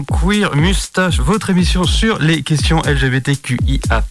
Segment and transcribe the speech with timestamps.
[0.00, 4.04] Queer Mustache, votre émission sur les questions LGBTQIA+.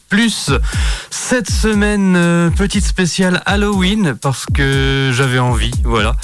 [1.09, 6.15] Cette semaine, euh, petite spéciale Halloween parce que j'avais envie, voilà.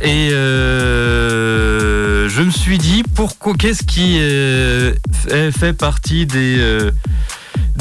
[0.00, 4.94] Et euh, je me suis dit pourquoi qu'est-ce qui euh,
[5.52, 6.58] fait partie des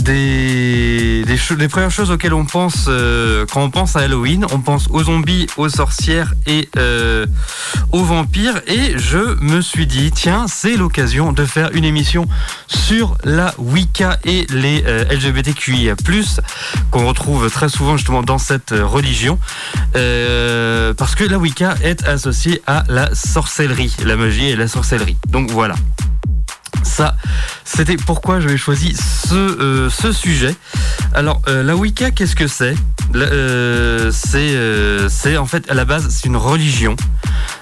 [0.04, 4.46] des, premières choses auxquelles on pense euh, quand on pense à Halloween.
[4.52, 7.26] On pense aux zombies, aux sorcières et euh,
[7.92, 8.62] aux vampires.
[8.68, 12.28] Et je me suis dit, tiens, c'est l'occasion de faire une émission
[12.68, 15.96] sur la Wicca et les euh, LGBTQIA+,
[16.92, 19.40] qu'on retrouve très souvent justement dans cette religion.
[19.94, 25.18] parce que la Wicca est associée à la sorcellerie, la magie et la sorcellerie.
[25.28, 25.76] Donc voilà.
[26.84, 27.16] Ça,
[27.64, 30.56] c'était pourquoi j'avais choisi ce, euh, ce sujet.
[31.14, 32.76] Alors, euh, la Wicca, qu'est-ce que c'est
[33.16, 36.96] euh, C'est en fait, à la base, c'est une religion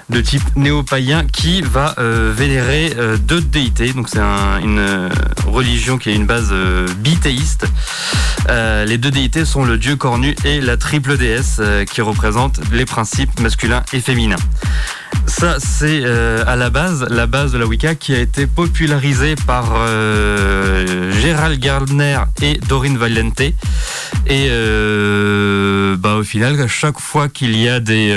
[0.08, 3.92] de type néo-païen qui va vénérer deux déités.
[3.92, 5.10] Donc, c'est une
[5.46, 6.54] religion qui a une base
[6.98, 7.66] bithéiste.
[8.48, 13.40] les deux déités sont le dieu cornu et la triple déesse qui représente les principes
[13.40, 14.36] masculins et féminins.
[15.26, 19.34] Ça, c'est euh, à la base, la base de la Wicca qui a été popularisée
[19.46, 23.40] par euh, Gérald Gardner et Dorine Valente.
[23.40, 23.54] Et
[24.30, 28.16] euh, bah, au final, à chaque fois qu'il y a des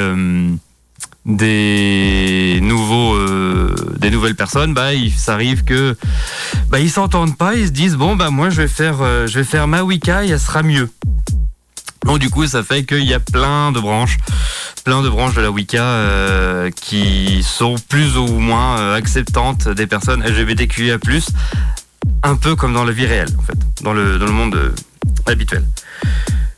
[1.25, 3.17] des nouveaux
[3.99, 5.95] des nouvelles personnes bah il s'arrive que
[6.69, 9.43] bah ils s'entendent pas ils se disent bon bah moi je vais faire je vais
[9.43, 10.89] faire ma wicca et elle sera mieux
[12.05, 14.17] donc du coup, ça fait qu'il y a plein de branches,
[14.83, 19.87] plein de branches de la Wicca euh, qui sont plus ou moins euh, acceptantes des
[19.87, 20.97] personnes LGBTQIA+,
[22.23, 24.71] un peu comme dans la vie réelle, en fait, dans le, monde euh,
[25.25, 25.63] habituel.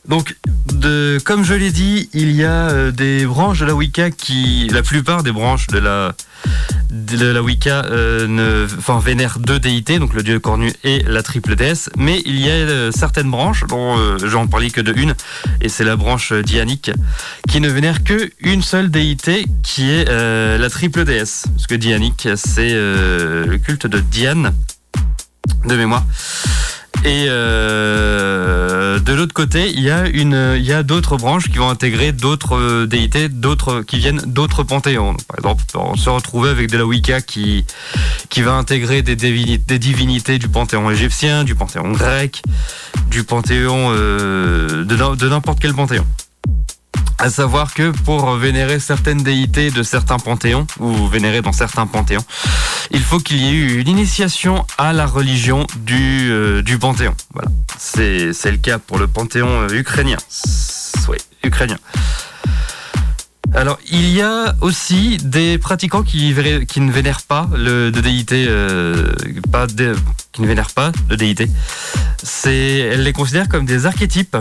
[0.07, 0.35] Donc,
[1.23, 5.23] comme je l'ai dit, il y a des branches de la Wicca qui, la plupart
[5.23, 6.13] des branches de la
[7.15, 8.67] la Wicca euh, ne,
[8.99, 12.53] vénère deux déités, donc le dieu cornu et la triple déesse, mais il y a
[12.53, 15.15] euh, certaines branches, dont euh, j'en parlais que de une,
[15.61, 16.91] et c'est la branche dianique,
[17.49, 21.45] qui ne vénère que une seule déité, qui est la triple déesse.
[21.55, 24.53] Parce que dianique, c'est le culte de Diane,
[25.65, 26.03] de mémoire.
[27.03, 30.03] Et euh, de l'autre côté, il y a
[30.77, 33.27] a d'autres branches qui vont intégrer d'autres euh, déités,
[33.87, 35.15] qui viennent d'autres panthéons.
[35.27, 37.65] Par exemple, on se retrouve avec de la Wicca qui
[38.29, 42.43] qui va intégrer des, divinités, des divinités du panthéon égyptien, du panthéon grec,
[43.09, 46.05] du panthéon euh, de n'importe quel panthéon.
[47.21, 52.25] À savoir que pour vénérer certaines déités de certains panthéons, ou vénérer dans certains panthéons,
[52.89, 57.13] il faut qu'il y ait eu une initiation à la religion du, euh, du panthéon.
[57.35, 57.51] Voilà.
[57.77, 60.17] C'est, le cas pour le panthéon euh, ukrainien.
[61.09, 61.77] Oui, ukrainien.
[63.53, 66.33] Alors, il y a aussi des pratiquants qui,
[66.67, 69.13] qui ne vénèrent pas le, de déité, euh,
[69.51, 69.67] pas
[70.31, 71.49] qui ne vénèrent pas de déité.
[72.45, 74.37] Elles les considèrent comme des archétypes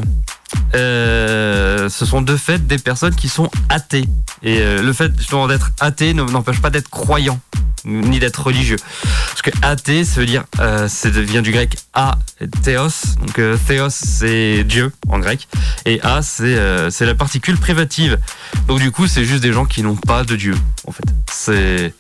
[0.75, 4.07] euh, ce sont de fait des personnes qui sont athées.
[4.43, 7.41] Et euh, le fait justement d'être athée n'empêche pas d'être croyant
[7.85, 8.77] ni d'être religieux.
[9.29, 12.19] Parce que athée, ça veut dire, euh, ça vient du grec a,
[12.63, 13.17] théos.
[13.21, 15.49] Donc euh, théos, c'est Dieu en grec,
[15.87, 18.19] et a, c'est c'est la particule privative.
[18.69, 20.55] Donc du coup, c'est juste des gens qui n'ont pas de Dieu.
[20.87, 21.95] En fait, c'est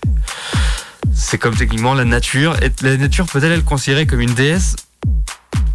[1.20, 2.56] c'est comme techniquement la nature.
[2.82, 4.74] La nature peut-elle être considérée comme une déesse?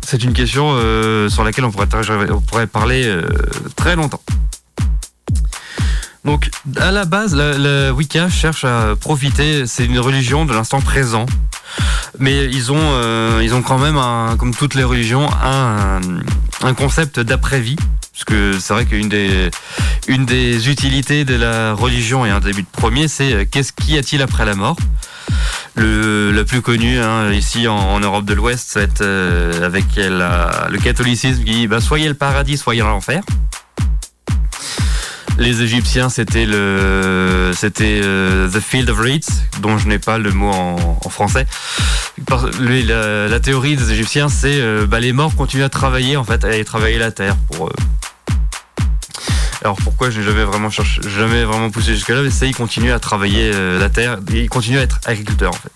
[0.01, 3.22] C'est une question euh, sur laquelle on pourrait, parler euh,
[3.75, 4.22] très longtemps.
[6.25, 11.28] Donc, à la base, la, Wicca cherche à profiter, c'est une religion de l'instant présent,
[12.17, 14.00] mais ils ont, euh, quand même,
[14.38, 17.77] comme toutes les religions, un concept d'après-vie,
[18.15, 23.09] parce que c'est vrai qu'une des, utilités de la religion et un début de premier,
[23.09, 24.77] c'est qu'est-ce qu'y a-t-il après la mort?
[25.75, 31.51] Le, plus connu hein, ici en, Europe de l'Ouest, c'est euh, avec le catholicisme qui
[31.51, 33.21] dit bah, soyez le paradis, soyez l'enfer.
[35.38, 39.27] Les Égyptiens, c'était le, c'était euh, the field of reeds,
[39.59, 41.45] dont je n'ai pas le mot en, français.
[42.61, 46.63] la, théorie des Égyptiens, c'est euh, bah, les morts continuent à travailler en fait, à
[46.63, 47.69] travailler la terre pour
[49.65, 52.91] alors pourquoi j'ai jamais vraiment cherché, jamais vraiment poussé jusque là, mais ça, il continue
[52.91, 55.71] à travailler euh, la terre, il continue à être agriculteur en fait.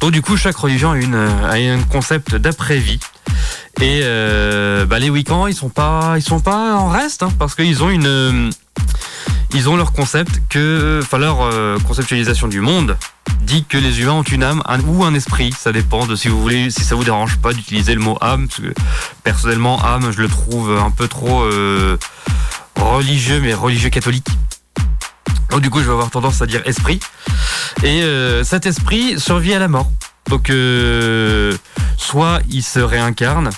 [0.00, 2.98] Donc du coup, chaque religion a, une, a un concept d'après-vie.
[3.80, 7.54] Et euh, bah, les week-ends, ils sont pas, ils sont pas en reste, hein, parce
[7.54, 8.50] qu'ils ont une,
[9.54, 12.96] ils ont leur concept que, enfin leur euh, conceptualisation du monde
[13.42, 15.54] dit que les humains ont une âme ou un esprit.
[15.56, 18.48] Ça dépend de si vous voulez, si ça vous dérange pas d'utiliser le mot âme.
[18.48, 18.74] Parce que
[19.22, 21.44] personnellement, âme, je le trouve un peu trop
[22.76, 24.28] religieux, mais religieux catholique.
[25.50, 27.00] Donc du coup, je vais avoir tendance à dire esprit.
[27.82, 29.90] Et euh, cet esprit survit à la mort.
[30.28, 31.56] Donc euh,
[31.96, 33.50] soit il se réincarne,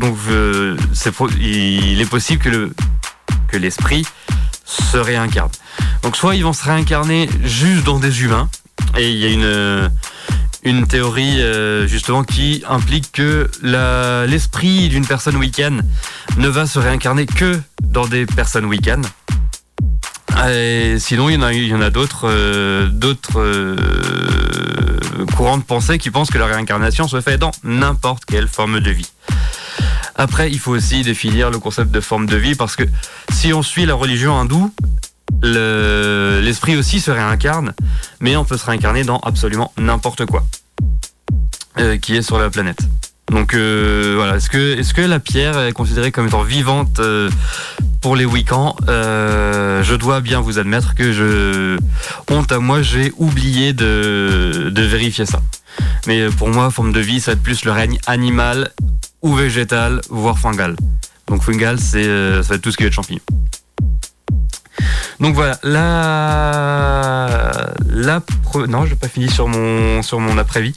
[0.00, 0.76] donc euh,
[1.40, 2.74] il est possible que le
[3.48, 4.06] que l'esprit
[4.64, 5.50] se réincarne.
[6.02, 8.48] Donc soit ils vont se réincarner juste dans des humains
[8.96, 9.90] et il y a une
[10.62, 11.40] une théorie
[11.86, 13.50] justement qui implique que
[14.26, 15.80] l'esprit d'une personne week-end
[16.36, 19.02] ne va se réincarner que dans des personnes week-end
[20.98, 22.88] sinon, il y en a, d'autres, euh,
[23.36, 23.76] euh,
[25.34, 28.90] courants de pensée qui pensent que la réincarnation se fait dans n'importe quelle forme de
[28.90, 29.10] vie.
[30.14, 32.84] Après, il faut aussi définir le concept de forme de vie parce que
[33.32, 34.72] si on suit la religion hindoue,
[35.42, 37.74] l'esprit aussi se réincarne,
[38.20, 40.44] mais on peut se réincarner dans absolument n'importe quoi
[41.78, 42.80] euh, qui est sur la planète.
[43.30, 47.28] Donc euh, voilà, est-ce que, est-ce que la pierre est considérée comme étant vivante euh,
[48.00, 51.76] pour les week-ends euh, Je dois bien vous admettre que je,
[52.30, 55.40] honte à moi, j'ai oublié de, vérifier ça.
[56.06, 58.70] Mais pour moi, forme de vie, ça va être plus le règne animal
[59.22, 60.76] ou végétal, voire fungal.
[61.26, 63.20] Donc fungal, c'est ça va être tout ce qui est de champignons.
[65.18, 68.22] Donc voilà, la, la
[68.68, 70.74] non, je n'ai pas fini sur mon sur mon après-vie.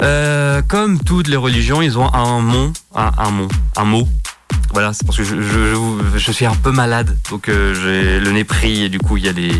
[0.00, 4.08] Euh, comme toutes les religions, ils ont un mot, un, mot, un mot.
[4.72, 8.84] Voilà, c'est parce que je, suis un peu malade, donc euh, j'ai le nez pris
[8.84, 9.50] et du coup il y a des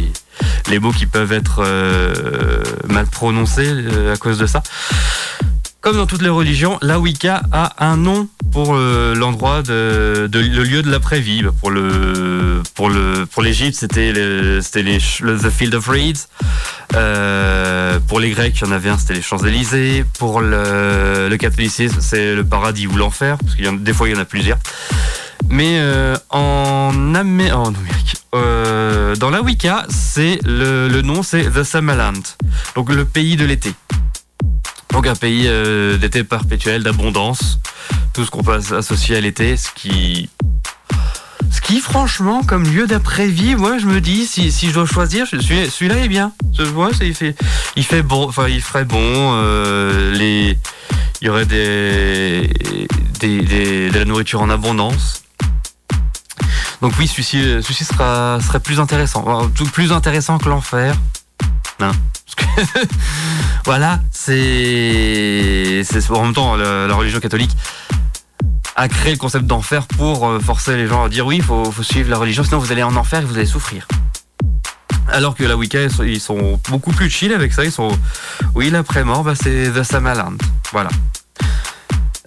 [0.69, 4.63] les mots qui peuvent être euh, mal prononcés euh, à cause de ça.
[5.89, 10.63] Comme dans toutes les religions, la Wicca a un nom pour euh, l'endroit de, le
[10.63, 11.45] lieu de l'après-vie.
[11.61, 14.13] Pour le pour le pour l'Égypte, c'était
[14.61, 16.29] c'était les the Field of Reeds.
[16.95, 20.05] Euh, pour les Grecs, il y en avait un, c'était les Champs-Élysées.
[20.19, 24.11] Pour le, le catholicisme, c'est le paradis ou l'enfer, parce qu'il y en, des fois
[24.11, 24.59] il y en a plusieurs.
[25.49, 32.25] Mais euh, en, en Amérique, dans la Wicca, c'est le, le nom, c'est the Summerland,
[32.75, 33.73] donc le pays de l'été.
[34.99, 37.61] Donc un pays euh, d'été perpétuel, d'abondance,
[38.13, 40.29] tout ce qu'on peut associer à l'été, ce qui
[41.53, 45.29] ce qui, franchement, comme lieu d'après-vie, moi, je me dis, si, si je dois choisir,
[45.29, 46.33] celui-là est bien.
[46.53, 47.37] Je vois, il fait,
[47.77, 48.99] il fait bon, enfin, il ferait bon.
[49.01, 50.57] Euh, il
[51.25, 52.51] y aurait des,
[53.21, 55.23] des, de la nourriture en abondance.
[56.83, 60.97] Donc oui, celui-ci, celui-ci sera, serait plus intéressant, plus intéressant que l'enfer.
[61.79, 61.93] Non.
[63.65, 67.57] voilà, c'est, en même temps la, religion catholique
[68.77, 71.73] a créé le concept d'enfer pour euh, forcer les gens à dire oui, il faut,
[71.81, 73.89] suivre la religion, sinon vous allez en enfer et vous allez souffrir.
[75.09, 77.65] Alors que la Wicca, ils sont beaucoup plus chill avec ça.
[77.65, 77.89] Ils sont,
[78.55, 80.37] oui, l'après-mort, bah, c'est The Samaland.
[80.71, 80.91] Voilà.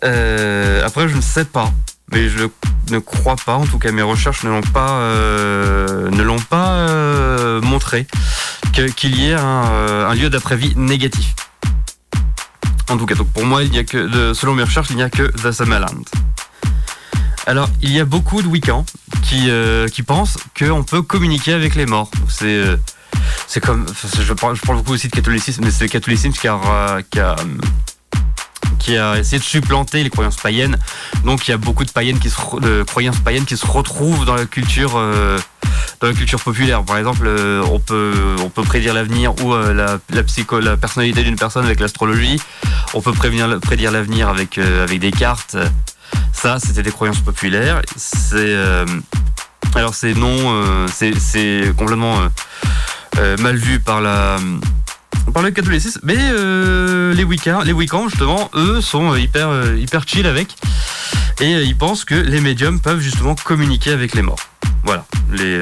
[0.04, 1.71] Euh, après, je ne sais pas,
[2.12, 2.47] mais je
[2.89, 3.54] ne crois pas.
[3.54, 6.88] En tout cas, mes recherches ne l'ont pas, euh, ne l'ont pas
[7.62, 8.07] montré
[8.71, 11.36] qu'il y ait un, lieu d'après-vie négatif.
[12.92, 15.04] En tout cas, donc pour moi, il n'y a que, selon mes recherches, il n'y
[15.04, 16.04] a que The Summerland.
[17.48, 18.86] Alors, il y a beaucoup de Wiccans
[19.24, 22.12] qui, euh, qui pensent qu'on peut communiquer avec les morts.
[22.28, 22.76] C'est euh,
[23.48, 23.86] c'est comme,
[24.19, 27.00] je parle, beaucoup aussi de catholicisme, mais c'est le catholicisme qui a,
[28.80, 30.78] qui a essayé de supplanter les croyances païennes.
[31.24, 32.30] Donc il y a beaucoup de païennes qui
[32.62, 35.38] de croyances païennes qui se retrouvent dans la culture, euh,
[36.02, 36.84] dans la culture populaire.
[36.84, 40.78] Par exemple, euh, on peut, on peut prédire l'avenir ou euh, la, la, psycho, la
[40.78, 42.42] personnalité d'une personne avec l'astrologie.
[42.94, 45.58] On peut prévenir, prédire l'avenir avec, avec des cartes.
[46.34, 47.81] Ça, c'était des croyances populaires.
[47.96, 48.56] C'est,
[49.76, 52.20] alors c'est non, c'est complètement
[53.40, 54.38] mal vu par la
[55.31, 59.78] parlait de catholicisme, mais euh, les week-ends, les week-ends justement, eux sont euh, hyper euh,
[59.78, 60.56] hyper chill avec
[61.40, 64.51] et ils pensent que les médiums peuvent justement communiquer avec les morts.
[64.83, 65.61] Voilà, les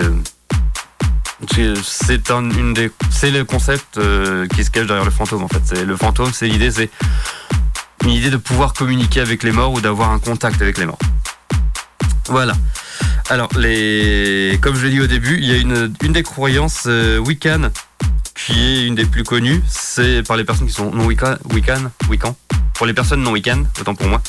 [1.83, 3.99] c'est un une des c'est le concept
[4.53, 5.61] qui se cache derrière le fantôme en fait.
[5.63, 6.89] C'est le fantôme, c'est l'idée, c'est
[8.03, 10.99] une idée de pouvoir communiquer avec les morts ou d'avoir un contact avec les morts.
[12.27, 12.53] Voilà.
[13.29, 16.85] Alors, les, comme je l'ai dit au début, il y a une, une des croyances
[16.87, 17.69] euh, Wiccan
[18.33, 21.91] qui est une des plus connues, c'est par les personnes qui sont non Wiccan, Wiccan,
[22.09, 22.35] Wiccan.
[22.79, 24.21] Pour les personnes non Wiccan, autant pour moi,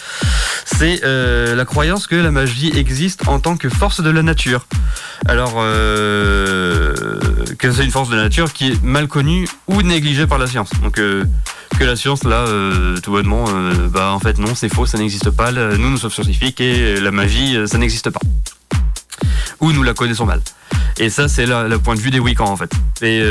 [0.64, 4.66] c'est euh, la croyance que la magie existe en tant que force de la nature.
[5.26, 7.16] Alors euh,
[7.60, 10.48] que c'est une force de la nature qui est mal connue ou négligée par la
[10.48, 10.70] science.
[10.82, 11.24] Donc euh,
[11.78, 12.44] que la science là,
[13.00, 13.44] tout bonnement,
[13.88, 15.52] bah en fait non, c'est faux, ça n'existe pas.
[15.52, 18.18] Nous, nous sommes scientifiques et la magie, ça n'existe pas.
[19.60, 20.40] Ou nous la connaissons mal.
[20.98, 22.72] Et ça, c'est le point de vue des Wiccans en fait.
[23.00, 23.22] Et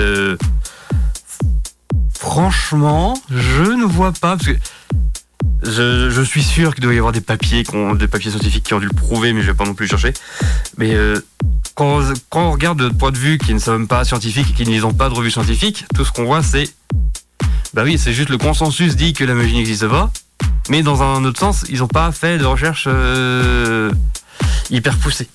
[2.20, 4.36] Franchement, je ne vois pas
[5.64, 8.88] je, suis sûr qu'il doit y avoir des papiers, des papiers scientifiques qui ont dû
[8.88, 10.14] le prouver, mais je vais pas non plus chercher.
[10.78, 11.20] Mais euh,
[11.76, 12.02] quand,
[12.32, 15.10] on regarde de point de vue qui ne sommes pas scientifiques et qui lisons pas
[15.10, 16.70] de revues scientifiques, tout ce qu'on voit c'est,
[17.74, 20.12] bah oui, c'est juste le consensus dit que la magie n'existe pas,
[20.70, 23.92] mais dans un autre sens, ils n'ont pas fait de recherche euh,
[24.70, 25.28] hyper poussée.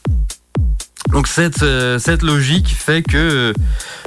[1.11, 3.52] Donc cette, euh, cette logique fait que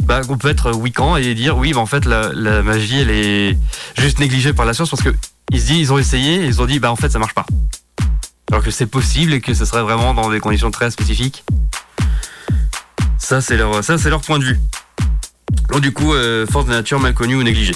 [0.03, 2.31] bah, on peut être week-end et dire oui, bah, en fait la,
[2.63, 3.57] magie elle est
[3.97, 5.13] juste négligée par la science parce que
[5.51, 7.33] ils se disent ils ont essayé et ils ont dit bah en fait ça marche
[7.33, 7.45] pas.
[8.51, 11.43] Alors que c'est possible et que ce serait vraiment dans des conditions très spécifiques.
[13.17, 14.59] Ça c'est leur ça c'est leur point de vue.
[15.69, 17.75] Donc du coup euh, force de nature mal connue ou négligée.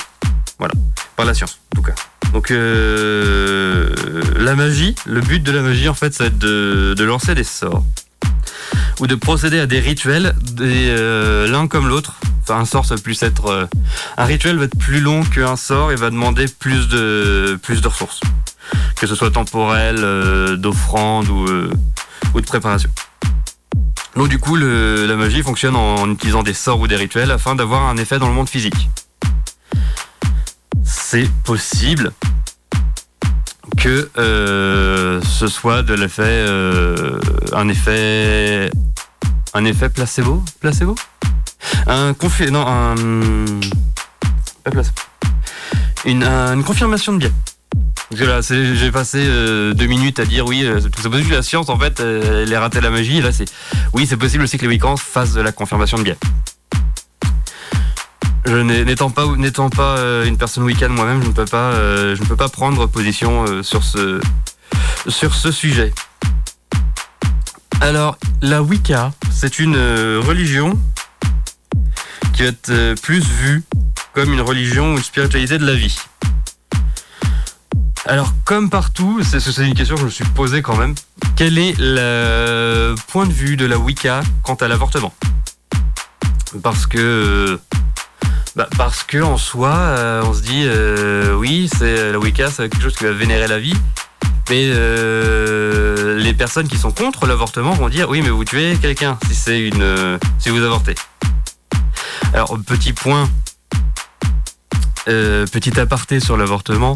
[0.58, 0.74] Voilà
[1.16, 1.96] par la science en tout cas.
[2.34, 3.94] Donc euh,
[4.38, 7.84] la magie, le but de la magie en fait c'est de, de lancer des sorts
[9.00, 12.16] ou de procéder à des rituels, euh, l'un comme l'autre.
[12.44, 13.48] Enfin, un sort, ça va plus être.
[13.48, 13.66] Euh,
[14.18, 17.88] un rituel va être plus long qu'un sort et va demander plus de, plus de
[17.88, 18.20] ressources.
[18.96, 21.48] Que ce soit temporel, euh, d'offrande ou,
[22.34, 22.90] ou de préparation.
[24.16, 27.84] Donc, du coup, la magie fonctionne en, utilisant des sorts ou des rituels afin d'avoir
[27.84, 28.90] un effet dans le monde physique.
[30.84, 32.12] C'est possible
[33.82, 34.10] que
[35.24, 36.46] ce soit de l'effet,
[37.54, 38.70] un effet
[39.54, 40.44] un effet placebo?
[40.60, 40.96] Placebo?
[41.88, 42.52] Un confi...
[42.52, 42.96] Non, un...
[44.64, 44.96] Placebo.
[46.06, 47.32] Une, confirmation de biais.
[48.10, 51.70] Parce que j'ai passé euh, deux minutes à dire oui, euh, c'est possible la science,
[51.70, 53.18] en fait, euh, elle ait raté la magie.
[53.18, 53.46] Et là, c'est
[53.94, 56.18] oui, c'est possible aussi que les week-ends fassent de la confirmation de biais.
[58.46, 62.28] Je n'étant pas n'étant pas une personne week-end moi-même, je ne peux pas je ne
[62.28, 64.20] peux pas prendre position sur ce
[65.08, 65.94] sur ce sujet.
[67.82, 70.80] Alors, la Wicca, c'est une euh, religion
[72.34, 73.64] qui euh, plus vue
[74.14, 75.98] comme une religion ou une spiritualité de la vie.
[78.06, 80.94] Alors, comme partout, c'est une question que je me suis posée quand même.
[81.36, 85.14] Quel est le point de vue de la Wicca quant à l'avortement?
[86.62, 87.60] Parce que,
[88.56, 90.68] bah, parce que en soi, euh, on se dit,
[91.38, 93.76] oui, c'est la Wicca, c'est quelque chose qui va vénérer la vie,
[94.52, 99.18] mais euh, les personnes qui sont contre l'avortement vont dire oui, mais vous tuez quelqu'un
[99.30, 100.94] si c'est une, euh, si vous avortez.
[102.34, 103.30] Alors petit point,
[105.08, 106.96] euh, petit aparté sur l'avortement.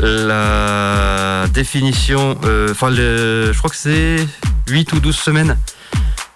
[0.00, 2.38] La définition,
[2.70, 4.26] enfin je crois que c'est
[4.68, 5.58] 8 ou 12 semaines.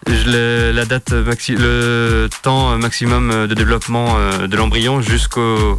[0.06, 5.78] La date maxi, le temps maximum de développement de l'embryon jusqu'au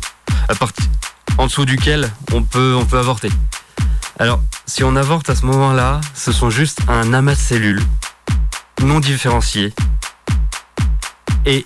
[0.49, 0.85] à partir
[1.37, 3.29] en dessous duquel on peut on peut avorter.
[4.19, 7.83] Alors, si on avorte à ce moment-là, ce sont juste un amas de cellules
[8.81, 9.73] non différenciées.
[11.45, 11.65] Et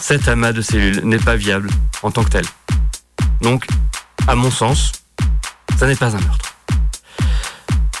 [0.00, 1.68] cet amas de cellules n'est pas viable
[2.02, 2.44] en tant que tel.
[3.40, 3.66] Donc,
[4.26, 4.92] à mon sens,
[5.78, 6.54] ça n'est pas un meurtre.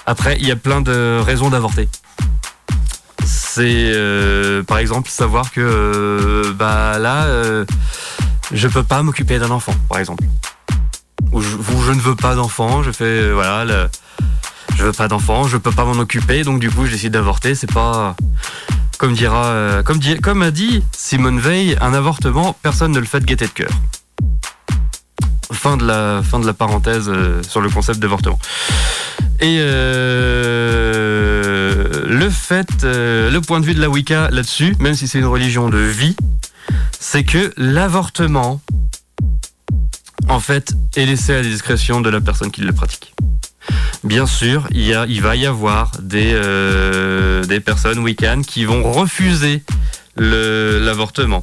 [0.06, 1.88] Après, il y a plein de raisons d'avorter.
[3.50, 7.64] C'est euh, par exemple savoir que euh, bah là, euh,
[8.52, 10.24] je peux pas m'occuper d'un enfant, par exemple
[11.32, 13.88] où je, ne veux pas d'enfant, je fais voilà,
[14.76, 17.54] je veux pas d'enfant, je peux pas m'en occuper, donc du coup je d'avorter.
[17.54, 18.14] C'est pas
[18.98, 23.24] comme dira, comme, comme a dit Simone Veil, un avortement, personne ne le fait de
[23.24, 23.70] gaieté de cœur.
[25.52, 27.10] Fin de la fin de la parenthèse
[27.48, 28.38] sur le concept d'avortement.
[29.40, 29.58] Et
[32.08, 35.68] le fait, le point de vue de la Wicca là-dessus, même si c'est une religion
[35.68, 36.16] de vie,
[36.98, 38.60] c'est que l'avortement
[40.28, 43.14] en fait, est laissé à la discrétion de la personne qui le pratique.
[44.04, 49.62] Bien sûr, il, va y avoir des, euh, des personnes week-end qui vont refuser
[50.16, 51.42] l'avortement.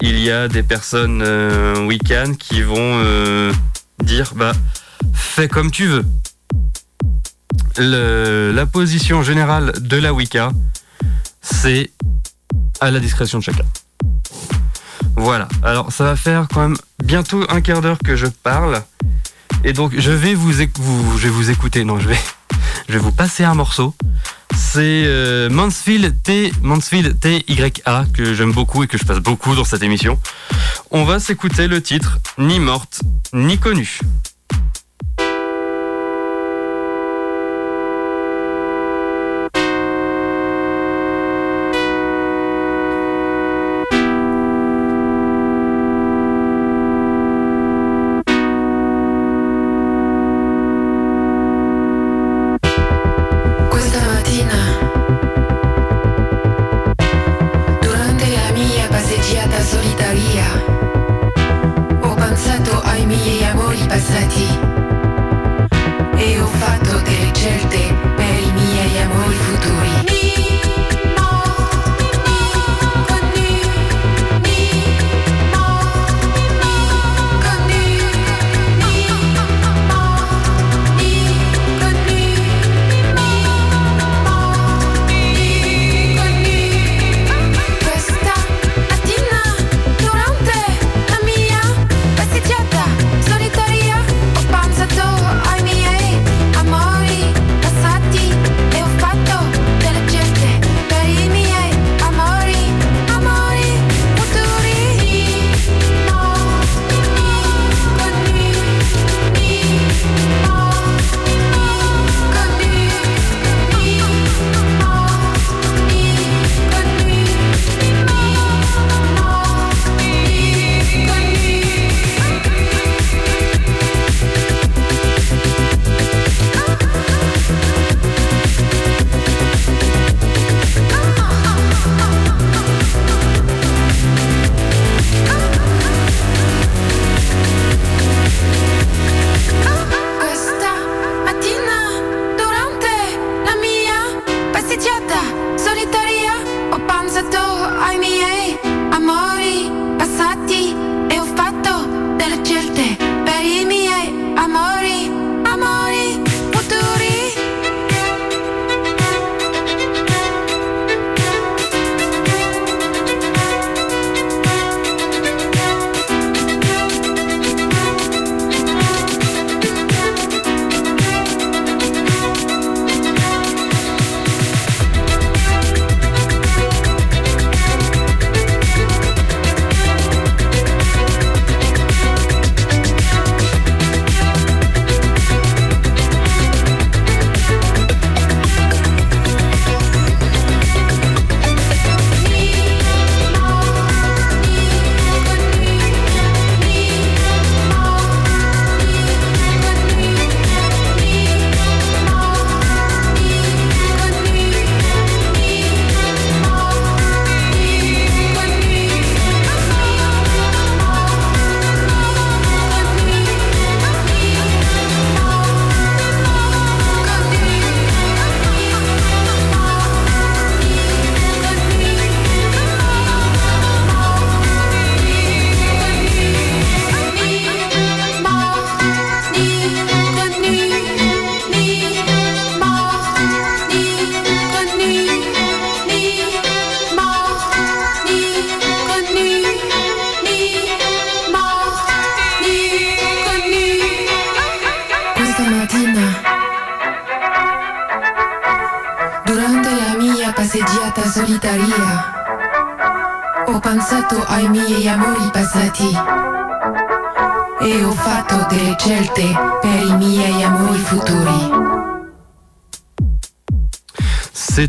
[0.00, 3.52] Il y a des personnes euh, week-end qui vont euh,
[4.02, 4.52] dire bah
[5.12, 6.04] fais comme tu veux.
[7.76, 10.50] La position générale de la Wicca,
[11.40, 11.90] c'est
[12.80, 13.64] à la discrétion de chacun.
[15.16, 18.82] Voilà, alors ça va faire quand même bientôt un quart d'heure que je parle.
[19.64, 22.20] Et donc je vais vous, je vous écouter, non je vais,
[22.88, 23.94] je vous passer un morceau.
[24.56, 29.64] C'est euh, Mansfield T, Mansfield T-Y-A que j'aime beaucoup et que je passe beaucoup dans
[29.64, 30.18] cette émission.
[30.90, 33.02] On va s'écouter le titre Ni morte,
[33.32, 34.00] ni connue.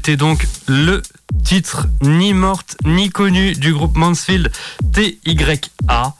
[0.03, 1.03] C'était donc le
[1.43, 4.51] titre ni morte ni connu du groupe Mansfield
[4.93, 6.15] TYA.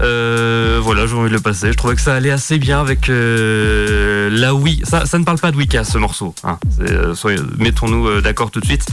[0.00, 1.72] Euh, voilà, j'ai envie de le passer.
[1.72, 4.82] Je trouvais que ça allait assez bien avec euh, la oui.
[4.84, 6.32] Ça, ne parle pas de Wicca ce morceau.
[6.44, 6.60] Hein.
[6.82, 7.12] Euh,
[7.58, 8.86] mettons-nous euh, d'accord tout de suite.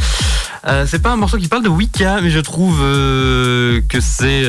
[0.88, 4.42] C'est pas un morceau qui parle de Wicca, mais je trouve que c'est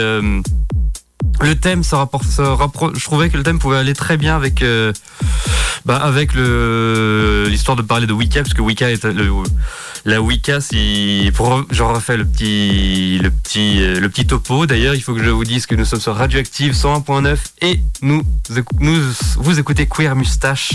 [1.40, 2.42] le thème se rapporte, se
[2.94, 4.64] je trouvais que le thème pouvait aller très bien avec,
[5.85, 9.07] bah, avec l'histoire de parler de Wicca, parce que Wicca est
[10.05, 14.66] la Wicca, si pour je refais le petit le petit le petit topo.
[14.66, 18.23] D'ailleurs, il faut que je vous dise que nous sommes sur Radioactive 101.9 et nous
[18.81, 19.01] nous
[19.37, 20.73] vous écoutez Queer Mustache,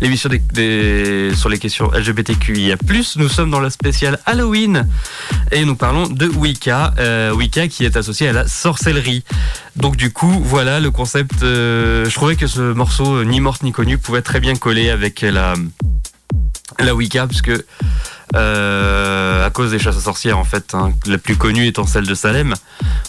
[0.00, 2.76] l'émission des, sur les questions LGBTQIA+.
[3.16, 4.86] Nous sommes dans la spéciale Halloween
[5.50, 9.24] et nous parlons de Wicca, euh, Wicca qui est associé à la sorcellerie.
[9.76, 11.42] Donc du coup, voilà le concept.
[11.42, 14.88] Euh, je trouvais que ce morceau, euh, ni morte ni connu, pouvait très bien coller
[14.88, 15.52] avec la
[16.78, 17.52] la Wicca, puisque
[18.34, 22.06] euh, à cause des chasses à sorcières en fait, hein, la plus connue étant celle
[22.06, 22.54] de Salem,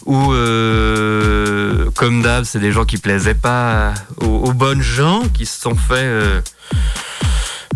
[0.06, 5.62] où euh, comme d'hab, c'est des gens qui plaisaient pas aux, bonnes gens, qui se
[5.62, 6.42] sont fait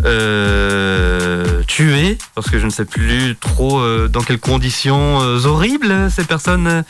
[0.03, 6.83] euh, tuer, parce que je ne sais plus trop dans quelles conditions horribles ces personnes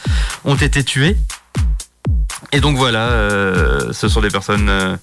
[0.43, 1.17] ont été tuées.
[2.51, 4.95] Et donc voilà, euh, ce sont des personnes euh,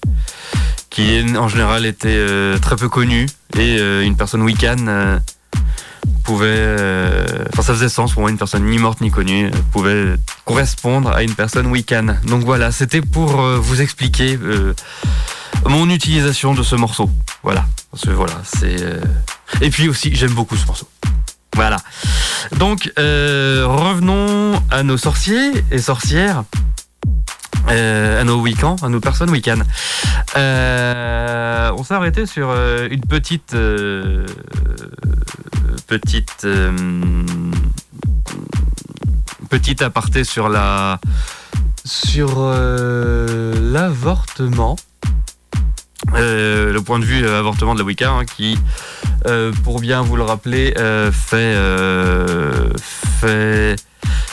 [0.89, 5.19] qui en général étaient euh, très peu connues et une personne Wiccan
[6.23, 6.75] pouvait,
[7.53, 11.23] enfin ça faisait sens pour moi, une personne ni morte ni connue pouvait correspondre à
[11.23, 12.17] une personne Wiccan.
[12.25, 14.37] Donc voilà, c'était pour vous expliquer
[15.65, 17.09] mon utilisation de ce morceau.
[17.43, 18.75] Voilà, parce que voilà, c'est
[19.61, 20.89] et puis aussi j'aime beaucoup ce morceau.
[21.55, 21.77] Voilà.
[22.57, 26.43] Donc revenons à nos sorciers et sorcières.
[27.69, 29.59] Euh, à nos week-ends, à nos personnes week-end.
[30.37, 33.55] Euh, on s'est arrêté sur euh, une petite
[35.87, 36.47] petite
[39.49, 40.99] petite aparté sur la
[41.83, 42.39] sur
[43.71, 44.75] l'avortement.
[46.13, 48.59] le point de vue avortement de la Wicca hein, qui
[49.63, 50.73] pour bien vous le rappeler
[51.11, 51.55] fait
[53.21, 53.75] fait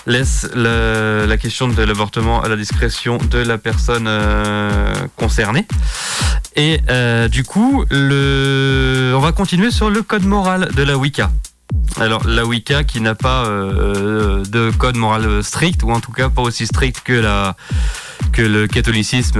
[0.07, 5.67] laisse la, question de l'avortement à la discrétion de la personne euh, concernée.
[6.57, 11.31] Et euh, du coup, on va continuer sur le code moral de la Wicca.
[11.99, 16.29] Alors la Wicca qui n'a pas euh, de code moral strict, ou en tout cas
[16.29, 17.23] pas aussi strict que
[18.33, 19.35] que le catholicisme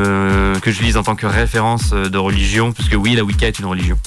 [0.61, 3.67] que je lise en tant que référence de religion, puisque oui, la Wicca est une
[3.67, 3.99] religion.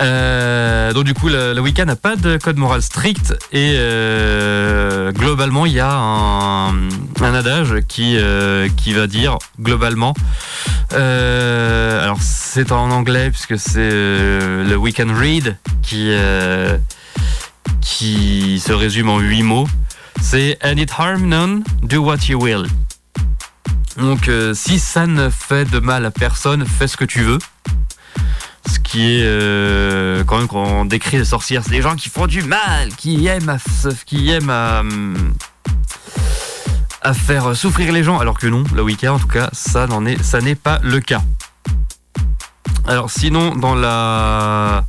[0.00, 5.66] Euh, donc du coup, la Wicca n'a pas de code moral strict et euh, globalement,
[5.66, 6.88] il y a un,
[7.20, 10.14] adage qui euh, qui va dire globalement.
[10.90, 16.12] Alors c'est en anglais puisque c'est le We Can Read qui
[17.80, 19.68] qui se résume en huit mots.
[20.20, 22.66] C'est And it harm none, do what you will.
[23.98, 27.38] Donc si ça ne fait de mal à personne, fais ce que tu veux
[28.68, 32.08] ce qui est euh, quand même quand on décrit les sorcières, c'est des gens qui
[32.08, 33.58] font du mal, qui aiment à,
[34.04, 34.82] qui aiment à,
[37.14, 40.22] faire souffrir les gens, alors que non, la Wicca en tout cas, ça n'en est,
[40.22, 41.22] ça n'est pas le cas.
[42.86, 44.84] Alors sinon, dans la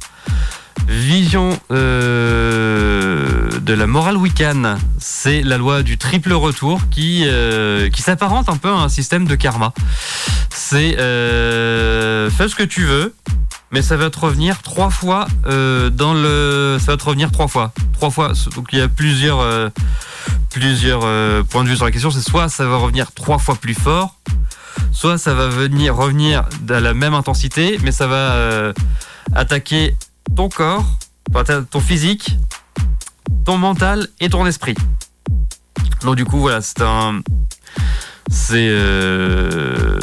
[0.87, 8.01] vision euh, de la morale wiccan, c'est la loi du triple retour qui, euh, qui
[8.01, 9.73] s'apparente un peu à un système de karma.
[10.49, 13.13] C'est fais ce que tu veux,
[13.71, 17.47] mais ça va te revenir trois fois euh, dans le ça va te revenir trois
[17.47, 17.71] fois.
[17.93, 19.69] Trois fois donc il y a plusieurs euh,
[20.57, 22.11] euh, points de vue sur la question.
[22.11, 24.15] C'est soit ça va revenir trois fois plus fort
[24.91, 28.73] soit ça va venir revenir à la même intensité mais ça va
[29.35, 29.95] attaquer
[30.35, 30.85] ton corps
[31.69, 32.37] ton physique
[33.45, 34.75] ton mental et ton esprit.
[36.01, 37.21] Donc du coup voilà c'est un
[38.29, 39.97] c'est euh,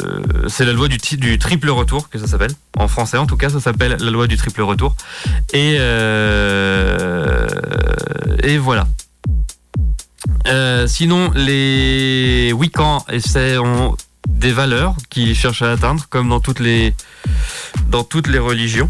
[0.47, 2.51] c'est la loi du, triple retour que ça s'appelle.
[2.77, 4.95] En français, en tout cas, ça s'appelle la loi du triple retour.
[5.53, 7.47] Et, euh,
[8.43, 8.87] et voilà.
[10.47, 12.53] Euh, sinon, les
[13.09, 13.95] essaient ont
[14.27, 16.93] des valeurs qu'ils cherchent à atteindre, comme dans toutes les
[17.89, 18.89] dans toutes les religions.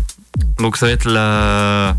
[0.58, 1.95] Donc ça va être la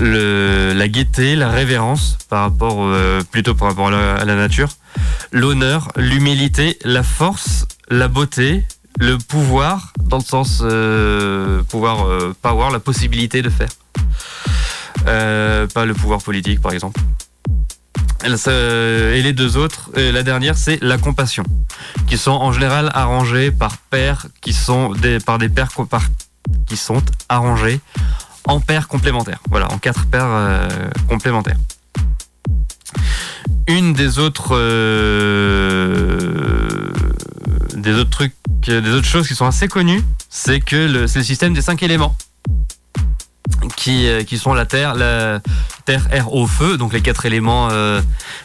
[0.00, 4.68] la gaieté, la révérence par rapport euh, plutôt par rapport à la, nature,
[5.32, 8.64] l'honneur, l'humilité, la force, la beauté,
[8.98, 13.68] le pouvoir, dans le sens euh, pouvoir, euh, power, la possibilité de faire.
[15.04, 17.00] Pas le pouvoir politique, par exemple.
[18.24, 21.44] Et les deux autres, la dernière, c'est la compassion,
[22.08, 26.02] qui sont en général arrangés par pairs, qui sont des, par des par,
[26.66, 27.80] qui sont arrangés
[28.48, 29.38] en paires complémentaires.
[29.48, 30.68] Voilà, en quatre paires
[31.08, 31.56] complémentaires.
[33.68, 34.56] Une des autres
[37.78, 38.34] des autres trucs,
[38.66, 42.16] des autres choses qui sont assez connues, c'est que c'est le système des cinq éléments.
[43.76, 45.40] Qui, euh, sont la terre, la
[45.84, 48.00] terre, air, eau, feu, donc les quatre éléments euh,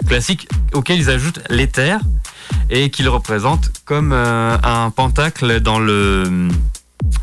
[0.08, 2.00] classiques auxquels ils ajoutent l'éther
[2.70, 6.48] et qu'ils représentent comme euh, un pentacle dans le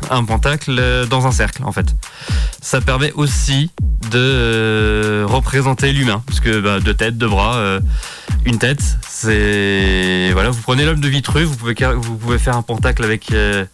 [0.09, 1.95] un pentacle dans un cercle en fait.
[2.61, 3.71] Ça permet aussi
[4.11, 7.79] de représenter l'humain, parce que bah, deux têtes, deux bras,
[8.45, 8.81] une tête.
[9.07, 13.65] C'est voilà, vous prenez l'homme de Vitruve, vous pouvez faire un pentacle avec euh,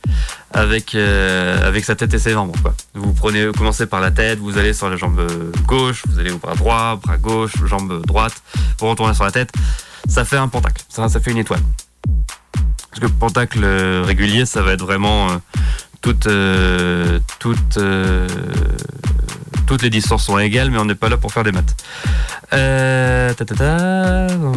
[0.55, 2.55] euh, sa tête et ses jambes.
[2.61, 2.73] Quoi.
[2.93, 5.25] Vous prenez, commencez par la tête, vous allez sur la jambe
[5.65, 8.33] gauche, vous allez au bras droit, bras gauche, jambe droite,
[8.79, 9.51] vous retournez sur la tête.
[10.07, 10.83] Ça fait un pentacle.
[10.89, 11.61] Ça, ça fait une étoile.
[12.89, 13.65] Parce que le pentacle
[14.03, 15.29] régulier, ça va être vraiment
[16.27, 17.79] euh, toute toute
[19.67, 21.75] toutes les distances sont égales, mais on n'est pas là pour faire des maths.
[22.53, 23.33] Euh,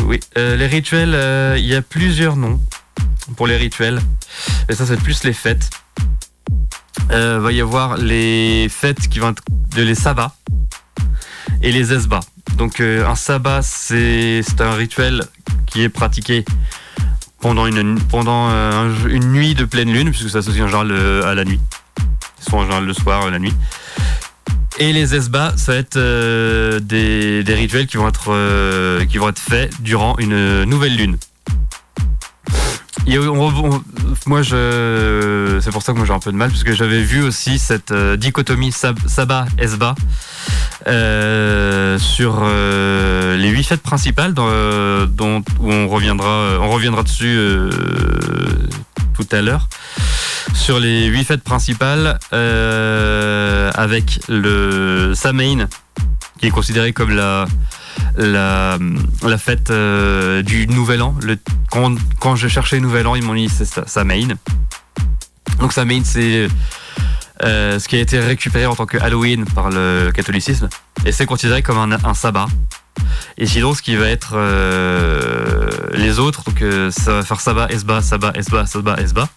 [0.06, 2.60] oui, euh, les rituels, euh, il y a plusieurs noms
[3.36, 4.00] pour les rituels.
[4.68, 5.68] Et ça, c'est plus les fêtes.
[7.10, 9.42] Il va y avoir les fêtes qui vont être
[9.74, 10.34] de les sabbats
[11.60, 12.20] et les esbats.
[12.56, 15.24] Donc un sabbat, c'est un rituel
[15.66, 16.44] qui est pratiqué
[17.40, 18.50] pendant une, pendant
[19.08, 20.92] une nuit de pleine lune, puisque ça s'associe en général
[21.24, 21.60] à la nuit.
[22.40, 23.54] Soit en général le soir, la nuit.
[24.80, 29.28] Et les esbats, ça va être euh, des, rituels qui vont être, euh, qui vont
[29.28, 31.18] être faits durant une nouvelle lune.
[34.26, 37.02] Moi, je, c'est pour ça que moi j'ai un peu de mal, parce que j'avais
[37.02, 39.96] vu aussi cette euh, dichotomie sabbat-esbat
[41.98, 47.38] sur les huit fêtes principales, dont, où on reviendra, on reviendra dessus
[49.14, 49.68] tout à l'heure.
[50.54, 55.66] Sur les huit fêtes principales euh, avec le Samain
[56.38, 57.46] qui est considéré comme la
[58.16, 58.78] la,
[59.38, 61.14] fête euh, du Nouvel An.
[61.70, 64.28] Quand, quand je cherchais Nouvel An, ils m'ont dit c'est Samain.
[65.58, 66.48] Donc Samain, c'est
[67.42, 70.68] euh, ce qui a été récupéré en tant que Halloween par le catholicisme
[71.04, 72.46] et c'est considéré comme un, sabbat.
[73.38, 78.02] Et sinon, ce qui va être euh, les autres, donc ça va faire Saba, Esba,
[78.02, 79.28] Saba, Esba, Saba, Esba.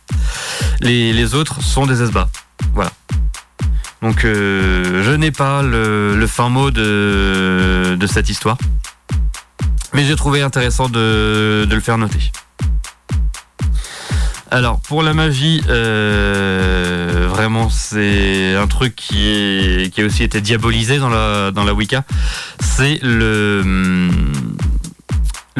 [0.81, 2.29] Les, les autres sont des Esba.
[2.73, 2.91] Voilà.
[4.03, 8.57] Donc euh, je n'ai pas le, fin mot de, cette histoire.
[9.93, 12.19] Mais j'ai trouvé intéressant de, le faire noter.
[14.51, 21.09] Alors pour la magie, euh, vraiment c'est un truc qui, a aussi été diabolisé dans
[21.09, 22.03] la, Wicca.
[22.59, 23.63] C'est le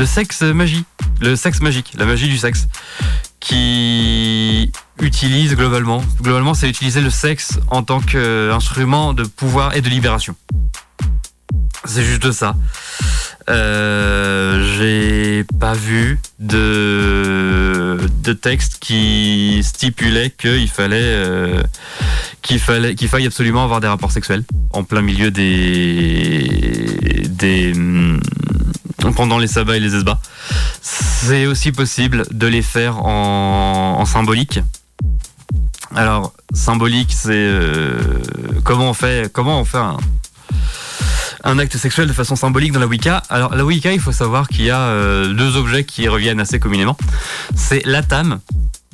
[0.05, 0.83] sexe magie,
[1.21, 2.67] le sexe magique, la magie du sexe,
[3.39, 4.69] qui
[5.01, 10.35] utilise globalement, globalement c'est utiliser le sexe en tant qu'instrument de pouvoir et de libération.
[11.85, 12.55] C'est juste ça.
[13.49, 21.61] Euh, j'ai pas vu de de texte qui stipulait qu'il fallait euh,
[22.41, 28.21] qu'il fallait qu'il faille absolument avoir des rapports sexuels en plein milieu des des mm,
[29.13, 30.21] pendant les sabbats et les esbats.
[30.81, 34.61] C'est aussi possible de les faire en, en symbolique.
[35.95, 38.19] Alors symbolique, c'est euh,
[38.63, 39.77] comment on fait
[41.43, 43.21] un acte sexuel de façon symbolique dans la Wicca?
[43.29, 46.59] Alors la Wicca, il faut savoir qu'il y a euh, deux objets qui reviennent assez
[46.59, 46.97] communément.
[47.55, 48.39] C'est la tame.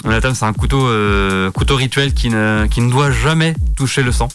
[0.06, 4.30] La tame, c'est un couteau, euh, rituel qui ne doit jamais toucher le sang.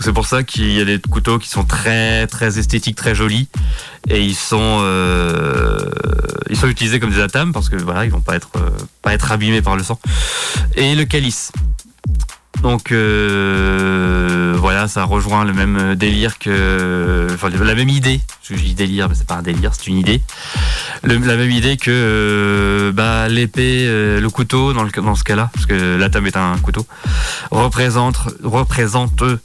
[0.00, 2.26] C'est pour ça qu'il y a des couteaux qui sont très
[2.58, 3.48] esthétiques, très jolis,
[4.08, 5.78] et ils sont euh,
[6.50, 8.50] ils sont utilisés comme des atames parce que voilà ils vont pas être
[9.02, 9.98] pas être abîmés par le sang.
[10.76, 11.52] Et le calice.
[12.62, 18.20] Donc euh, voilà, ça rejoint le même délire que, enfin la même idée.
[18.42, 20.22] Je dis délire, mais c'est pas un délire, c'est une idée.
[21.02, 25.96] la même idée que euh, bah, l'épée, euh, le couteau dans, ce cas-là, parce que
[25.96, 26.86] la table est un couteau,
[27.50, 28.18] représente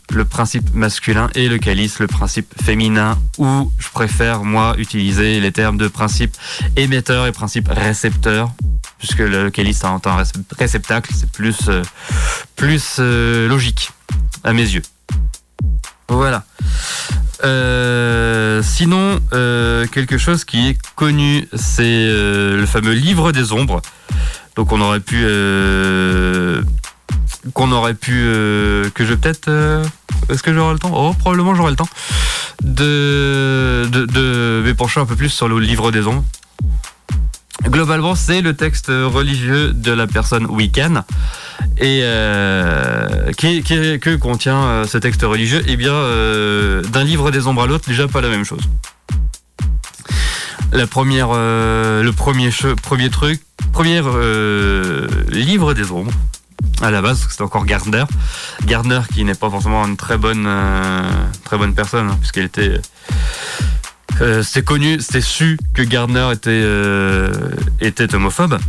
[0.09, 3.17] le principe masculin et le calice le principe féminin.
[3.37, 6.35] Ou je préfère moi utiliser les termes de principe
[6.77, 8.51] émetteur et principe récepteur
[9.03, 10.23] puisque le calice en un
[10.57, 11.81] réceptacle, c'est plus, euh,
[12.99, 13.91] euh, logique
[14.43, 14.81] à mes yeux.
[16.09, 16.43] Voilà.
[17.43, 19.19] Euh, sinon,
[19.91, 23.81] quelque chose qui est connu, c'est le fameux livre des ombres.
[24.55, 25.25] Donc on aurait pu
[27.53, 29.49] qu'on aurait pu que je peut-être
[30.29, 30.91] est-ce que j'aurai le temps?
[30.93, 31.89] Oh, probablement j'aurai le temps
[32.63, 36.23] de de, de m'épancher un peu plus sur le livre des ombres.
[37.65, 41.03] Globalement, c'est le texte religieux de la personne Wiccan.
[41.77, 45.63] Et euh, que contient euh, ce texte religieux?
[45.67, 48.61] Eh bien, euh, d'un livre des ombres à l'autre, déjà pas la même chose.
[50.71, 52.49] La première, le premier,
[52.81, 54.01] premier truc, premier
[55.29, 56.11] livre des ombres,
[56.81, 58.05] à la base, c'était encore Gardner.
[58.65, 60.49] Gardner qui n'est pas forcément une très bonne,
[61.43, 62.81] très bonne personne, hein, puisqu'elle était
[64.21, 67.31] euh, c'est connu, c'est su que Gardner était, euh,
[67.81, 68.59] était homophobe.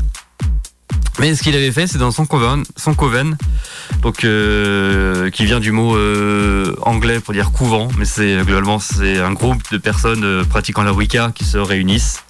[1.21, 3.37] Mais ce qu'il avait fait, c'est dans son coven, son coven,
[4.03, 5.97] donc euh, qui vient du mot
[6.83, 11.31] anglais pour dire couvent, mais c'est globalement c'est un groupe de personnes pratiquant la Wicca
[11.33, 12.25] qui se réunissent.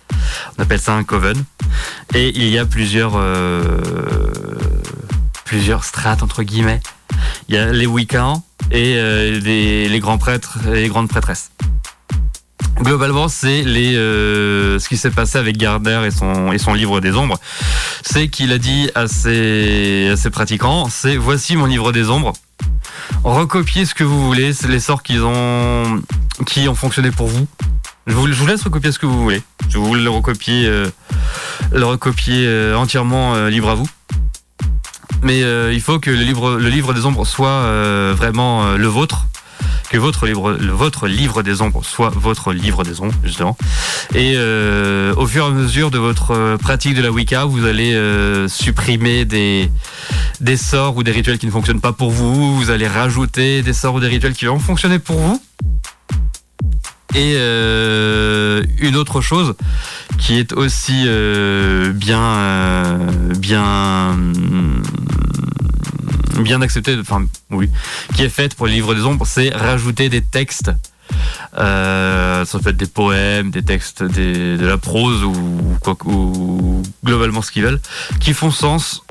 [0.59, 1.45] On appelle ça un coven.
[2.15, 3.19] Et il y a plusieurs
[5.45, 6.81] plusieurs strates entre guillemets.
[7.49, 8.97] Il y a les Wiccans et
[9.41, 11.53] les, les grands prêtres et les grandes prêtresses.
[12.81, 17.13] Globalement, c'est euh, ce qui s'est passé avec Gardner et son et son livre des
[17.13, 17.39] ombres,
[18.03, 22.33] c'est qu'il a dit à ses à ses pratiquants, c'est voici mon livre des ombres.
[23.23, 26.03] Recopiez ce que vous voulez, c'est les sorts qu'ils ont
[26.47, 27.47] qui ont fonctionné pour vous.
[28.07, 29.43] Je vous, je laisse recopier ce que vous voulez.
[29.69, 30.91] Je vous le recopier euh,
[31.73, 33.89] le recopier euh, entièrement libre à vous.
[35.23, 35.41] Mais
[35.73, 39.27] il faut que le livre le livre des ombres soit vraiment le vôtre
[39.91, 43.57] que votre livre, votre livre des ombres soit votre livre des ombres, justement.
[44.15, 47.65] Et euh, au fur et à mesure de votre euh, pratique de la Wicca, vous
[47.65, 49.71] allez euh, supprimer des,
[50.57, 52.57] sorts ou des rituels qui ne fonctionnent pas pour vous.
[52.57, 55.43] Vous allez rajouter des sorts ou des rituels qui vont fonctionner pour vous.
[57.15, 59.55] Et une autre chose
[60.19, 61.07] qui est aussi
[61.95, 62.99] bien,
[63.39, 64.17] bien
[66.43, 67.71] bien accepté, enfin oui,
[68.15, 70.71] qui est faite pour les livres des ombres, c'est rajouter des textes.
[71.59, 75.35] Euh, ça peut être des poèmes, des textes, de la prose ou,
[75.81, 77.81] quoi, ou globalement ce qu'ils veulent,
[78.21, 79.03] qui font sens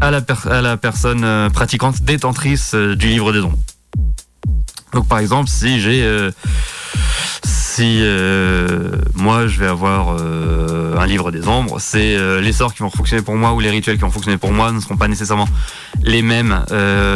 [0.00, 3.58] à la, personne euh, pratiquante détentrice euh, du livre des ombres.
[4.92, 6.30] Donc par exemple, si j'ai
[7.78, 12.74] si euh, moi je vais avoir euh, un livre des ombres, c'est euh, les sorts
[12.74, 14.96] qui vont fonctionner pour moi ou les rituels qui vont fonctionner pour moi ne seront
[14.96, 15.48] pas nécessairement
[16.02, 16.64] les mêmes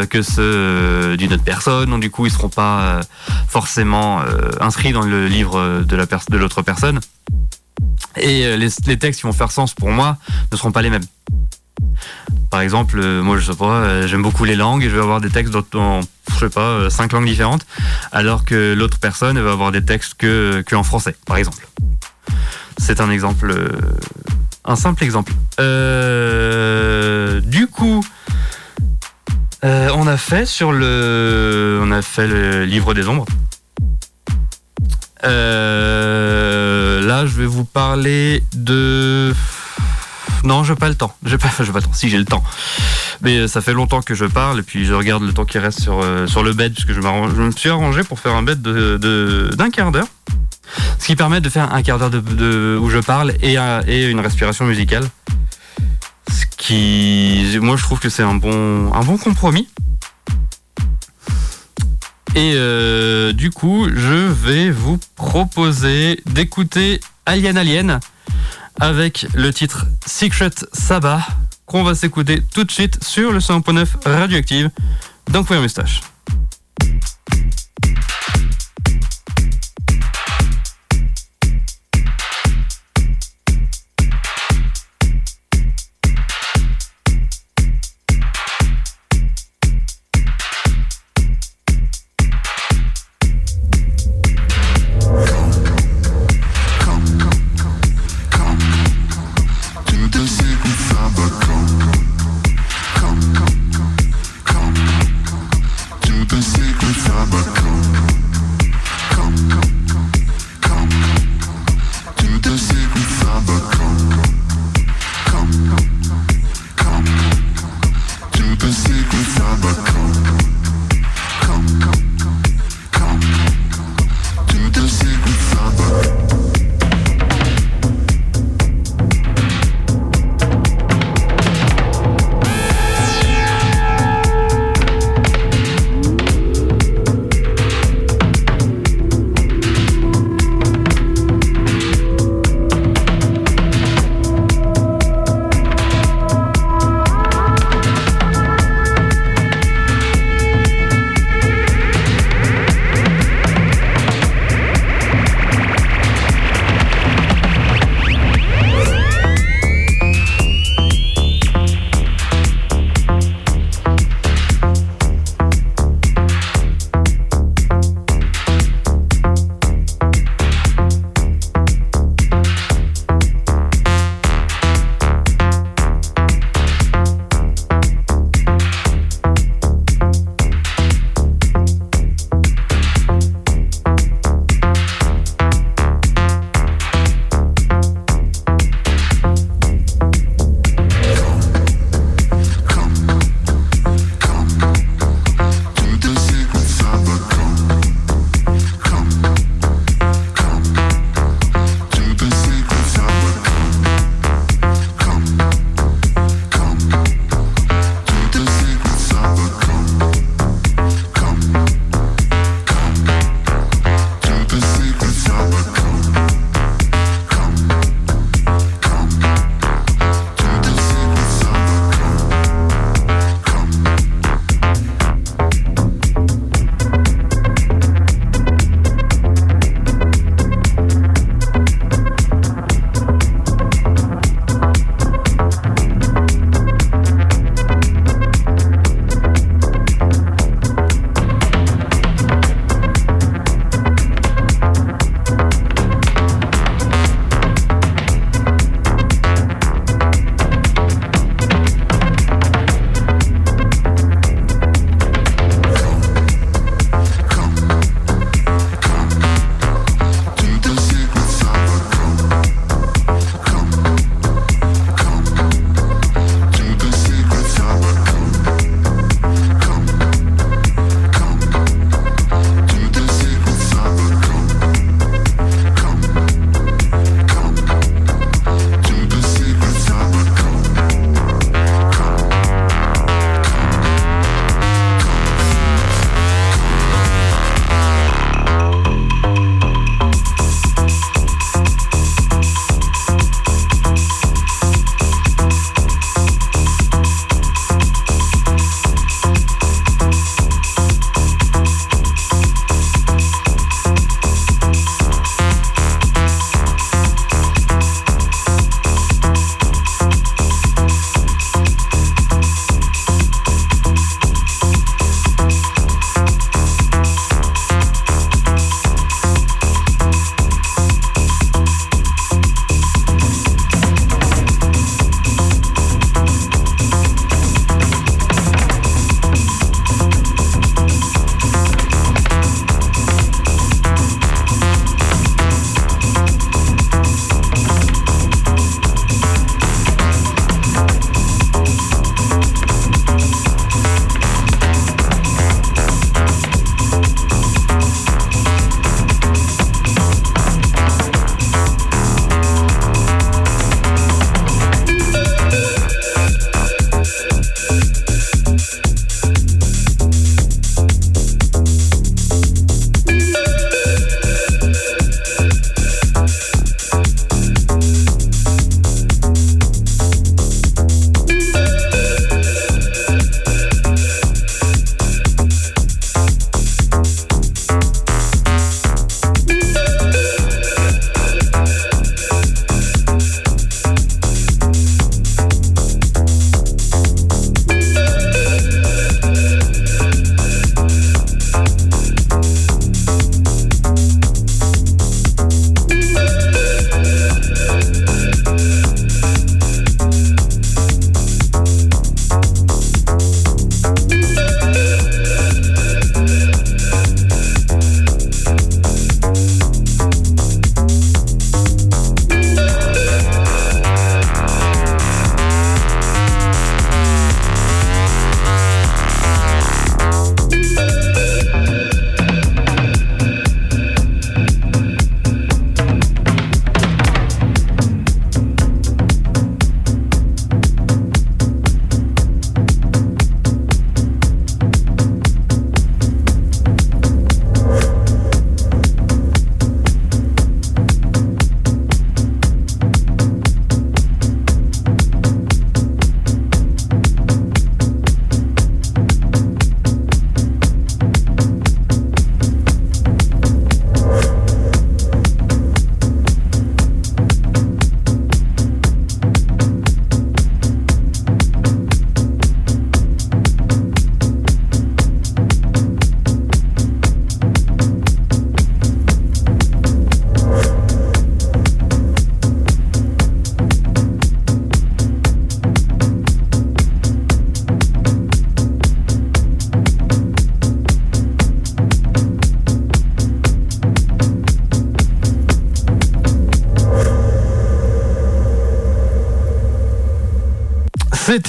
[0.08, 3.00] que ceux d'une autre personne, donc du coup ils seront pas
[3.48, 4.20] forcément
[4.60, 7.00] inscrits dans le livre de la de l'autre personne.
[8.16, 10.16] Et les textes qui vont faire sens pour moi
[10.52, 11.06] ne seront pas les mêmes.
[12.50, 15.00] Par exemple, euh, moi je sais pas, euh, j'aime beaucoup les langues et je vais
[15.00, 16.00] avoir des textes dans,
[16.34, 17.64] je sais pas, euh, cinq langues différentes,
[18.12, 21.66] alors que l'autre personne va avoir des textes que, que en français, par exemple.
[22.78, 23.54] C'est un exemple,
[24.64, 25.32] un simple exemple.
[27.42, 28.04] du coup,
[29.62, 33.26] on a fait sur le, on a fait le livre des ombres.
[35.22, 35.30] là,
[37.26, 39.32] je vais vous parler de
[40.44, 41.14] non, j'ai pas le temps.
[41.24, 41.84] Pas, pas le.
[41.92, 42.42] Si j'ai le temps,
[43.20, 45.58] mais euh, ça fait longtemps que je parle et puis je regarde le temps qui
[45.58, 49.50] reste sur euh, le bed puisque je, me suis arrangé pour faire un bed de
[49.56, 50.08] d'un quart d'heure,
[50.98, 52.10] ce qui permet de faire un quart d'heure
[52.80, 55.08] où je parle et une respiration musicale.
[56.30, 59.68] Ce qui, moi, je trouve que c'est un bon un bon compromis.
[62.34, 68.00] Et euh, du coup, je vais vous proposer d'écouter Alien Alien
[68.80, 71.22] avec le titre Secret Sabbath
[71.66, 74.70] qu'on va s'écouter tout de suite sur le 100.9 Radioactive
[75.30, 76.00] dans Queer Moustache.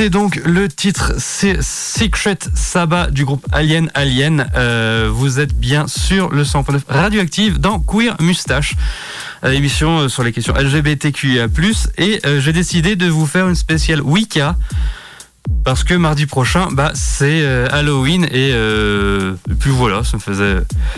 [0.10, 4.50] Donc le titre Secret Saba du groupe Alien Alien.
[4.56, 8.76] Euh, vous êtes bien sur le 100.9 radioactive dans Queer Mustache,
[9.44, 11.48] l'émission euh, sur les questions LGBTQIA+.
[11.98, 14.58] Et euh, j'ai décidé de vous faire une spéciale Wicca
[15.64, 18.54] parce que mardi prochain, bah, c'est Halloween et,
[19.60, 20.56] puis voilà, ça me faisait,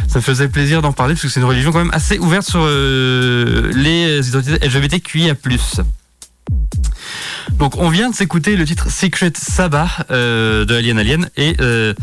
[0.07, 2.47] ça me faisait plaisir d'en parler parce que c'est une religion quand même assez ouverte
[2.47, 5.35] sur les identités LGBTQIA+.
[7.57, 11.93] Donc on vient de s'écouter le titre Secret Sabbath euh, de Alien Alien et euh,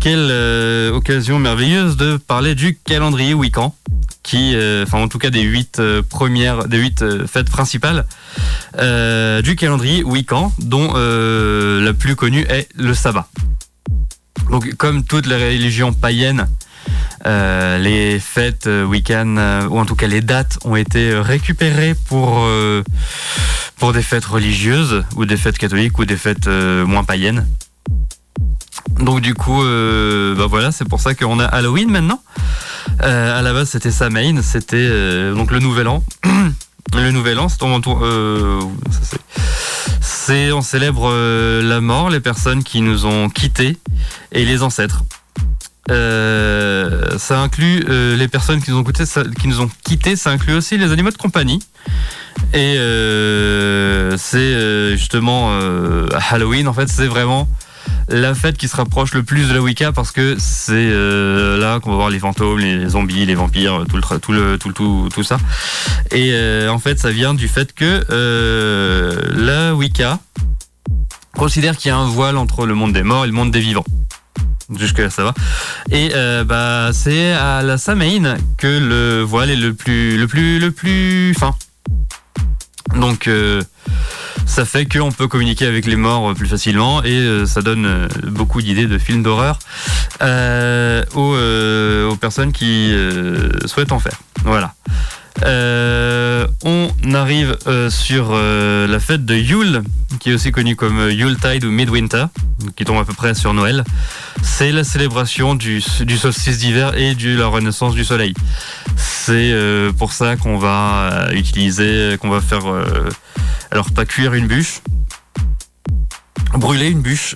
[0.00, 3.74] quelle euh, occasion merveilleuse de parler du calendrier Wiccan
[4.22, 8.06] qui, enfin en tout cas des huit premières, des huit fêtes principales
[8.72, 13.28] du calendrier Wiccan, dont la plus connue est le sabbat.
[14.50, 16.48] Donc comme toutes les religions païennes,
[17.26, 21.94] euh, les fêtes euh, week-end, euh, ou en tout cas les dates, ont été récupérées
[22.08, 22.46] pour,
[23.92, 27.46] des fêtes religieuses, ou des fêtes catholiques, ou des fêtes moins païennes.
[28.98, 32.22] Donc du coup, bah voilà, c'est pour ça qu'on a Halloween maintenant.
[33.00, 36.02] à la base, c'était Samhain, c'était le Nouvel An.
[36.94, 37.62] le Nouvel An, c'est
[40.00, 41.12] c'est on célèbre
[41.62, 43.76] la mort, les personnes qui nous ont quittés
[44.32, 45.04] et les ancêtres.
[45.90, 49.04] Euh, ça inclut euh, les personnes qui nous ont quittés,
[49.60, 51.60] ont quitté, ça inclut aussi les animaux de compagnie.
[52.52, 55.52] Et euh, c'est justement
[56.30, 57.48] Halloween en fait, c'est vraiment
[58.08, 61.90] la fête qui se rapproche le plus de la Wicca parce que c'est là qu'on
[61.90, 65.22] va voir les fantômes, les zombies, les vampires, tout le tout le tout tout, tout
[65.22, 65.38] ça.
[66.12, 66.34] Et
[66.68, 68.04] en fait, ça vient du fait que
[69.36, 70.18] la Wicca
[71.36, 73.60] considère qu'il y a un voile entre le monde des morts et le monde des
[73.60, 73.84] vivants.
[74.76, 75.34] Jusque là, ça va.
[75.90, 80.58] Et euh, bah, c'est à la Samhain que le voile est le plus, le plus,
[80.58, 81.54] le plus fin.
[82.96, 83.62] Donc, euh,
[84.46, 88.62] ça fait qu'on peut communiquer avec les morts plus facilement et euh, ça donne beaucoup
[88.62, 89.58] d'idées de films d'horreur
[91.14, 92.94] aux, aux, personnes qui
[93.66, 94.20] souhaitent en faire.
[94.44, 94.74] Voilà.
[95.42, 99.82] Euh, on arrive euh, sur euh, la fête de Yule,
[100.24, 102.24] qui est aussi connue comme Yuletide ou Midwinter,
[102.76, 103.84] qui tombe à peu près sur Noël.
[104.42, 108.32] C'est la célébration du, solstice d'hiver et de la renaissance du soleil.
[108.96, 109.52] C'est
[109.98, 112.62] pour ça qu'on va utiliser, qu'on va faire,
[113.70, 114.80] alors pas cuire une bûche,
[116.54, 117.34] brûler une bûche.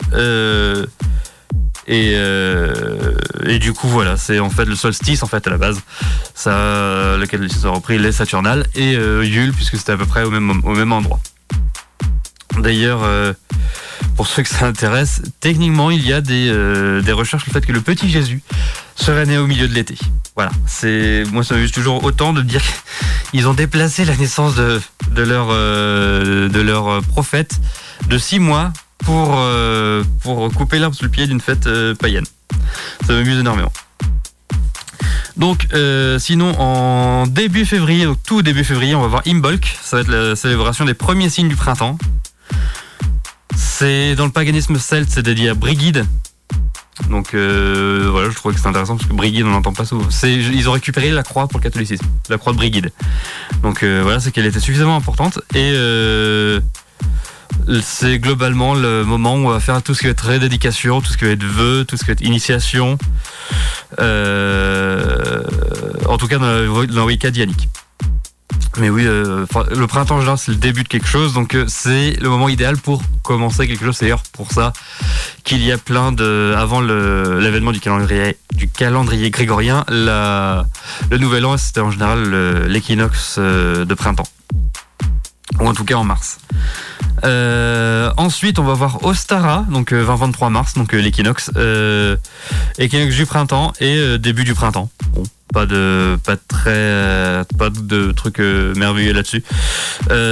[1.87, 5.79] Et, euh, du coup, voilà, c'est en fait le solstice en fait à la base,
[6.35, 10.23] ça, lequel ils ont repris les Saturnales et euh, Yule puisque c'était à peu près
[10.23, 11.21] au même au même endroit.
[12.61, 13.33] D'ailleurs, euh,
[14.17, 17.61] pour ceux que ça intéresse, techniquement, il y a des, euh, des recherches sur le
[17.61, 18.43] fait que le petit Jésus
[18.97, 19.97] serait né au milieu de l'été.
[20.35, 22.63] Voilà, c'est moi ça m'amuse toujours autant de dire
[23.31, 24.81] qu'ils ont déplacé la naissance de,
[25.17, 27.59] leur de leur prophète
[28.09, 28.73] de six mois
[29.05, 32.27] pour, euh, pour couper l'arbre sous le pied d'une fête euh, païenne.
[33.07, 33.73] Ça m'amuse énormément.
[35.37, 39.79] Donc, euh, sinon, en début février, tout début février, on va voir Imbolc.
[39.83, 41.97] Ça va être la célébration des premiers signes du printemps.
[43.57, 46.05] C'est dans le paganisme celte, c'est dédié à Brigide.
[47.11, 50.09] Donc voilà, je trouve que c'est intéressant parce que Brigide, on n'entend pas souvent.
[50.25, 52.91] Ils ont récupéré la croix pour le catholicisme, la croix de Brigide.
[53.63, 55.41] Donc voilà, c'est qu'elle était suffisamment importante.
[55.55, 55.73] Et
[57.83, 61.13] c'est globalement le moment où on va faire tout ce qui va être rédédication, tout
[61.13, 62.99] ce qui va être vœux, tout ce qui va être initiation.
[63.99, 65.43] Euh,
[66.07, 67.69] en tout cas, dans le Wicca Yannick.
[68.79, 72.13] Mais oui, euh, le printemps général, c'est le début de quelque chose, donc euh, c'est
[72.21, 73.97] le moment idéal pour commencer quelque chose.
[73.97, 74.73] C'est d'ailleurs pour ça
[75.45, 81.57] qu'il y a plein de, avant l'événement du calendrier, du calendrier grégorien, le nouvel an,
[81.57, 84.29] c'était en général l'équinoxe de printemps,
[85.61, 86.39] ou en tout cas en mars.
[87.25, 92.17] Euh, ensuite, on va voir Ostara, donc 20-23 euh, mars, donc euh, l'équinoxe, euh,
[92.79, 94.91] équinoxe du printemps et début du printemps.
[95.59, 99.43] Pas de, pas très, pas de trucs merveilleux là-dessus.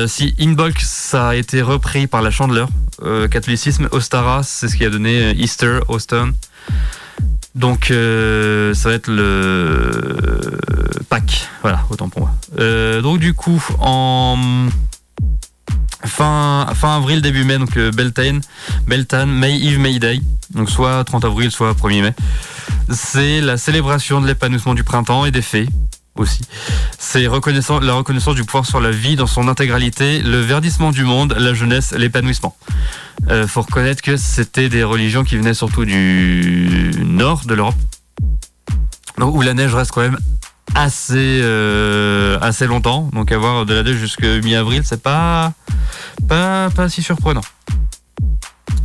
[0.06, 2.68] si Inbolk, ça a été repris par la Chandeleur,
[3.28, 6.30] catholicisme, Ostara, c'est ce qui a donné Easter, Austin.
[7.56, 10.60] Donc ça va être le
[11.08, 13.02] Pâques, voilà, autant pour moi.
[13.02, 14.68] donc du coup, en
[16.06, 18.40] fin, avril, début mai, donc euh, Beltane,
[18.86, 20.20] Beltane, May Eve, May Day,
[20.66, 22.14] soit 30 avril, soit 1er mai.
[22.90, 25.68] C'est la célébration de l'épanouissement du printemps et des fées
[26.16, 26.42] aussi.
[26.98, 31.34] C'est la reconnaissance du pouvoir sur la vie dans son intégralité, le verdissement du monde,
[31.38, 32.56] la jeunesse, l'épanouissement.
[33.28, 37.74] Euh, faut reconnaître que c'était des religions qui venaient surtout du nord de l'Europe,
[39.20, 40.18] où la neige reste quand même
[40.74, 43.10] assez euh, assez longtemps.
[43.12, 45.52] Donc avoir de la neige jusqu'à mi-avril, c'est pas,
[46.28, 47.42] pas pas si surprenant.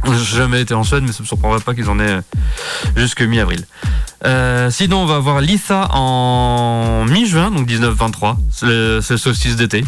[0.05, 2.21] J'ai jamais été en Suède, mais ça me surprendrait pas qu'ils en aient euh,
[2.95, 3.65] jusque mi-avril.
[4.25, 8.35] Euh, sinon, on va avoir Lisa en mi-juin, donc 19-23.
[8.51, 9.83] C'est le, le solstice d'été.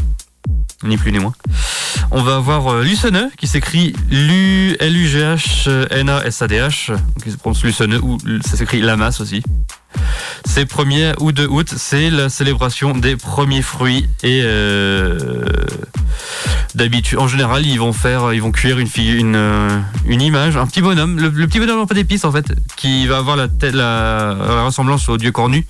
[0.84, 1.34] Ni plus ni moins.
[2.12, 6.96] On va avoir euh, Lucene, qui s'écrit L-U-G-H-N-A-S-A-D-H.
[7.26, 9.42] Il se prononce Lucene, ou ça s'écrit Lamas aussi.
[10.46, 15.56] C'est 1er ou 2 août, c'est la célébration des premiers fruits et euh,
[16.76, 21.20] d'habitude, en général, ils vont faire, ils vont cuire une, euh, image, un petit bonhomme,
[21.20, 25.32] le, petit bonhomme en pas d'épices en fait, qui va avoir la, ressemblance au dieu
[25.32, 25.66] cornu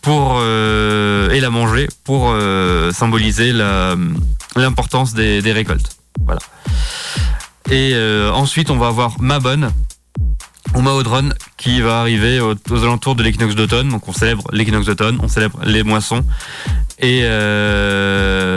[0.00, 2.34] pour euh, et la manger pour
[2.92, 3.52] symboliser
[4.56, 5.96] l'importance des, récoltes.
[6.20, 6.40] Voilà.
[7.70, 7.94] Et
[8.32, 9.38] ensuite, on va avoir ma
[10.72, 13.88] bonne ou Maodron qui va arriver aux, alentours de l'équinoxe d'automne.
[13.88, 16.24] Donc on célèbre l'équinoxe d'automne, on célèbre les moissons.
[16.98, 18.54] Et euh,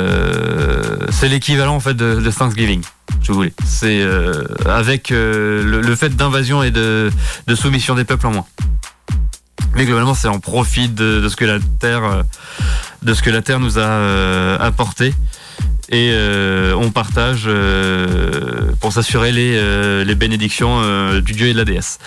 [1.10, 2.82] c'est l'équivalent en fait de, Thanksgiving,
[3.22, 3.54] si vous voulez.
[3.66, 7.12] C'est euh, avec euh, le, fait d'invasion et de,
[7.56, 8.46] soumission des peuples en moins.
[9.76, 12.24] Mais globalement, c'est on profite de, ce que la terre,
[13.04, 15.14] de ce que la terre nous a euh, apporté
[15.90, 20.82] et euh, on partage euh, pour s'assurer les, euh, les bénédictions
[21.22, 22.00] du dieu et de la déesse.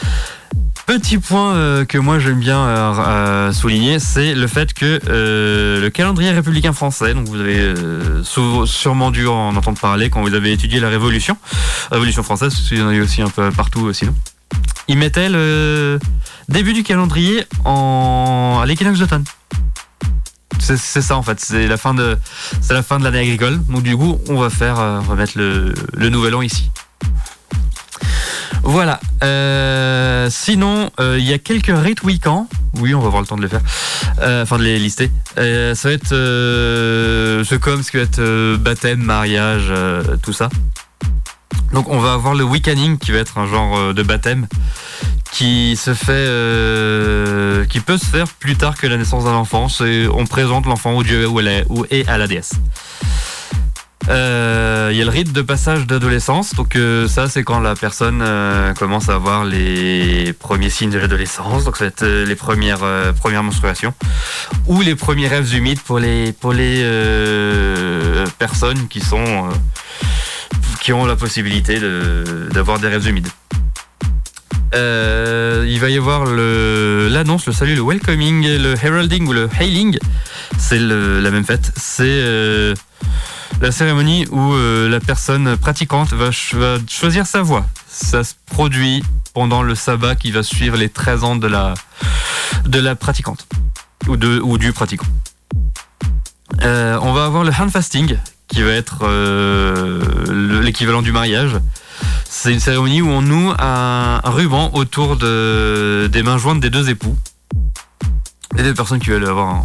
[0.86, 7.14] Petit point que moi j'aime bien souligner, c'est le fait que le calendrier républicain français,
[7.14, 7.74] donc vous avez
[8.22, 11.36] sûrement dû en entendre parler quand vous avez étudié la Révolution,
[11.92, 14.14] Révolution française, parce qu'il y en a eu aussi un peu partout sinon.
[14.88, 16.00] Il mettait le
[16.48, 19.24] début du calendrier en à l'équinoxe d'automne.
[20.60, 22.18] C'est ça en fait, c'est la fin de
[22.70, 23.60] la fin de l'année agricole.
[23.64, 26.70] Donc du coup, on va faire euh, on va mettre le, le nouvel an ici.
[28.62, 29.00] Voilà.
[29.24, 32.46] Euh, sinon, euh, il y a quelques rites week-ends.
[32.74, 33.62] Oui, on va avoir le temps de les faire.
[34.20, 35.10] Euh, enfin, de les lister.
[35.38, 40.02] Euh, ça va être euh, ce comme ce qui va être euh, baptême, mariage, euh,
[40.22, 40.50] tout ça.
[41.72, 44.46] Donc, on va avoir le weekending qui va être un genre euh, de baptême
[45.32, 49.68] qui se fait, euh, qui peut se faire plus tard que la naissance d'un enfant.
[50.12, 52.52] On présente l'enfant au dieu ou, à la- ou et à la déesse.
[54.08, 57.76] Euh, Il y a le rite de passage d'adolescence, donc euh, ça c'est quand la
[57.76, 58.24] personne
[58.76, 62.80] commence à avoir les premiers signes de l'adolescence, donc ça va être les premières
[63.20, 63.94] premières menstruations
[64.66, 66.82] ou les premiers rêves humides pour les pour les
[68.38, 69.48] personnes qui sont
[70.80, 71.78] qui ont la possibilité
[72.52, 73.28] d'avoir des rêves humides.
[74.74, 79.98] Euh, il va y avoir l'annonce, le salut, le welcoming, le heralding ou le hailing.
[80.58, 81.72] C'est la même fête.
[81.76, 82.74] C'est euh,
[83.60, 87.66] la cérémonie où euh, la personne pratiquante va, va choisir sa voix.
[87.88, 89.02] Ça se produit
[89.34, 91.74] pendant le sabbat qui va suivre les 13 ans de la,
[92.66, 93.46] de la pratiquante
[94.06, 95.06] ou, de, ou du pratiquant.
[96.62, 98.16] On va avoir le hand fasting
[98.50, 101.56] qui va être euh, le- l'équivalent du mariage.
[102.24, 106.88] C'est une cérémonie où on noue un, ruban autour de, des mains jointes des deux
[106.90, 107.16] époux.
[108.54, 109.64] Des deux personnes qui veulent avoir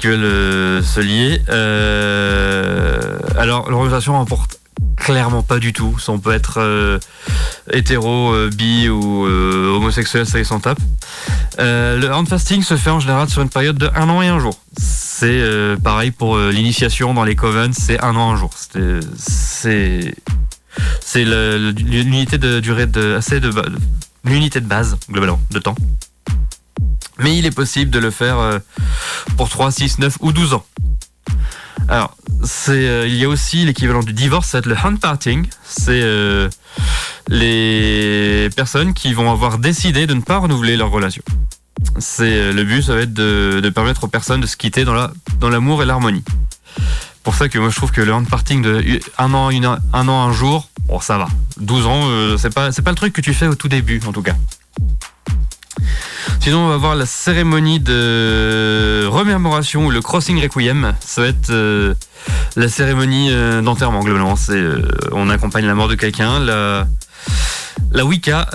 [0.00, 1.40] qui veulent euh, se lier.
[1.48, 4.55] Euh, alors, l'organisation importe
[4.96, 5.96] clairement pas du tout.
[6.08, 6.98] On peut être euh,
[7.72, 10.78] hétéro, euh, bi ou euh, homosexuel, ça ils s'en tape.
[11.58, 14.28] Euh, le hand fasting se fait en général sur une période de un an et
[14.28, 14.58] un jour.
[14.78, 15.42] C'est
[15.82, 18.50] pareil pour l'initiation dans les covens, c'est un an, un jour.
[19.16, 20.14] C'est-
[21.14, 23.50] l'unité de durée de assez de
[24.24, 25.74] l'unité de base globalement de temps.
[27.18, 28.60] Mais il est possible de le faire
[29.38, 30.66] pour 3, 6, 9 ou 12 ans.
[31.88, 32.16] Alors,
[32.68, 35.46] euh, il y a aussi l'équivalent du divorce, c'est le hand parting.
[35.64, 36.48] C'est euh,
[37.28, 41.22] les personnes qui vont avoir décidé de ne pas renouveler leur relation.
[41.98, 44.94] C'est euh, le but, ça va être de, permettre aux personnes de se quitter dans
[44.94, 46.24] la dans l'amour et l'harmonie.
[47.22, 50.22] Pour ça que moi je trouve que le hand parting de un an, un an,
[50.22, 51.28] un jour, bon ça va.
[51.58, 54.12] 12 ans, c'est pas c'est pas le truc que tu fais au tout début en
[54.12, 54.36] tout cas.
[56.40, 60.94] Sinon, on va voir la cérémonie de remémoration ou le crossing requiem.
[61.00, 61.94] Ça va être euh,
[62.54, 64.34] la cérémonie euh, d'enterrement globalement.
[64.50, 66.38] Euh, on accompagne la mort de quelqu'un.
[66.38, 68.46] La Wicca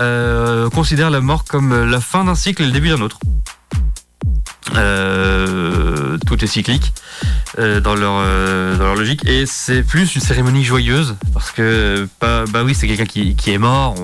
[0.73, 3.19] considère la mort comme la fin d'un cycle et le début d'un autre.
[4.75, 6.93] Euh, tout est cyclique
[7.57, 9.25] euh, dans leur euh, dans leur logique.
[9.25, 13.51] Et c'est plus une cérémonie joyeuse parce que pas bah oui c'est quelqu'un qui, qui
[13.51, 13.95] est mort.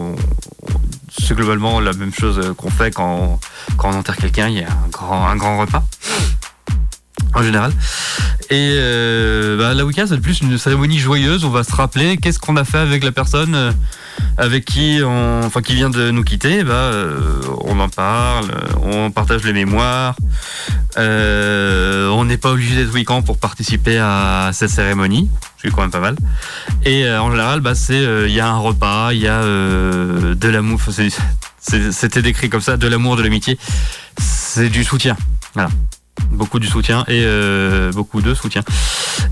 [1.19, 3.39] C'est globalement la même chose qu'on fait quand
[3.77, 4.47] quand on enterre quelqu'un.
[4.47, 5.83] Il y a un grand un grand repas
[7.33, 7.71] en général
[8.49, 11.43] Et euh, bah, la Wicca, c'est plus une cérémonie joyeuse.
[11.43, 13.71] On va se rappeler qu'est-ce qu'on a fait avec la personne euh,
[14.37, 16.63] avec qui on, enfin, qui vient de nous quitter.
[16.63, 18.45] Bah, euh, on en parle,
[18.83, 20.15] on partage les mémoires.
[20.95, 25.29] on n'est pas obligé d'être Wiccan pour participer à cette cérémonie.
[25.61, 26.15] C'est quand même pas mal.
[26.85, 30.79] Et en général, bah, c'est, il y a un repas, il y a de l'amour.
[31.59, 33.57] C'était décrit comme ça, de l'amour, de l'amitié.
[34.17, 35.17] C'est du soutien.
[35.53, 35.69] Voilà
[36.31, 38.63] beaucoup du soutien et euh, beaucoup de soutien.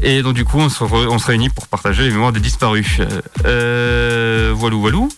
[0.01, 2.99] Et donc du coup, on se, réunit pour partager les mémoires des disparus.
[3.45, 5.09] Euh, voilou, voilou.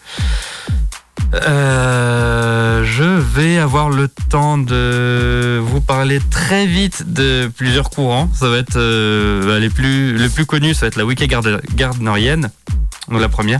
[1.34, 8.30] Euh, je vais avoir le temps de vous parler très vite de plusieurs courants.
[8.34, 11.28] Ça va être euh, bah, les plus les plus connus, ça va être la Wiki
[11.28, 12.50] Gardnerienne,
[13.10, 13.60] donc la première.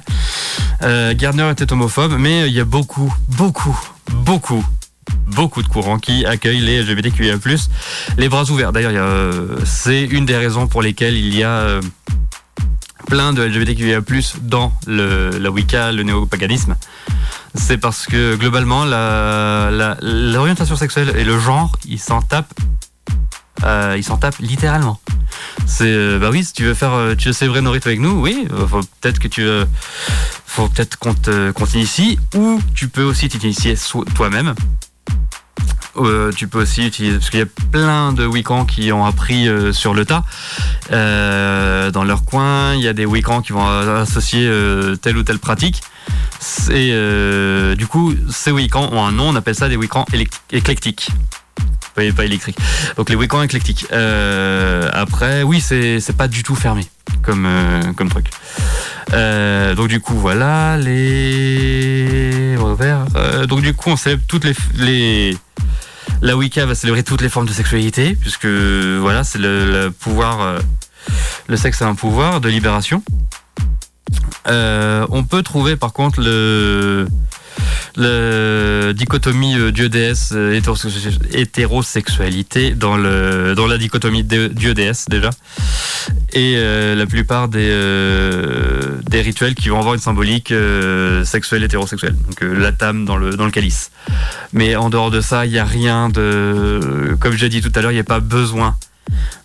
[0.84, 3.78] Euh, Gardner était homophobe, mais il y a beaucoup, beaucoup,
[4.12, 4.64] beaucoup
[5.28, 7.36] beaucoup de courants qui accueillent les LGBTQIA+,
[8.18, 8.72] les bras ouverts.
[8.72, 11.82] D'ailleurs, euh, c'est une des raisons pour lesquelles il y a euh,
[13.08, 14.02] plein de LGBTQIA+,
[14.42, 16.76] dans le, la Wicca, le néopaganisme.
[17.54, 22.54] C'est parce que globalement, l'orientation la, sexuelle et le genre, ils s'en tapent,
[23.64, 25.00] euh, ils s'en tapent littéralement.
[25.66, 29.20] C'est bah oui, si tu veux faire, tu veux célébrer avec nous, oui, faut peut-être
[29.20, 29.46] que tu,
[30.46, 31.14] faut peut-être qu'on
[31.66, 33.76] t'initie, ou tu peux aussi t'initier
[34.16, 34.54] toi-même.
[35.98, 39.48] Euh, tu peux aussi utiliser parce qu'il y a plein de Wiccans qui ont appris
[39.48, 40.24] euh, sur le tas
[40.92, 42.76] euh, dans leur coin.
[42.76, 44.50] Il y a des Wiccans qui vont associer
[45.02, 45.82] telle ou telle pratique.
[46.72, 46.92] Et
[47.76, 49.30] du coup, ces Wiccans ont un nom.
[49.30, 50.06] On appelle ça des Wiccans
[50.52, 51.10] éclectiques.
[51.96, 52.60] Pas, électriques.
[52.96, 53.88] Donc les Wiccans éclectiques.
[53.92, 56.86] après, oui, c'est c'est pas du tout fermé
[57.24, 57.48] comme
[57.96, 58.28] comme truc.
[59.76, 62.56] donc du coup, voilà les
[63.48, 65.38] donc du coup, on célèbre toutes les, les
[66.22, 70.42] la Wicca va célébrer toutes les formes de sexualité, puisque voilà, c'est le, pouvoir.
[70.42, 70.60] Euh,
[71.48, 73.04] le sexe a un pouvoir de libération.
[74.48, 77.08] Euh, on peut trouver par contre le
[77.98, 80.60] la dichotomie euh, dieu-déesse euh,
[81.34, 85.32] hétérosexualité dans le dans la dichotomie dieu-déesse déjà.
[86.34, 87.68] Et euh, la plupart des
[89.10, 90.54] des rituels qui vont avoir une symbolique
[91.24, 92.16] sexuelle hétérosexuelle.
[92.16, 93.92] Donc la tame dans le dans le calice.
[94.54, 97.82] Mais en dehors de ça il n'y a rien de comme j'ai dit tout à
[97.82, 98.76] l'heure il n'y a pas besoin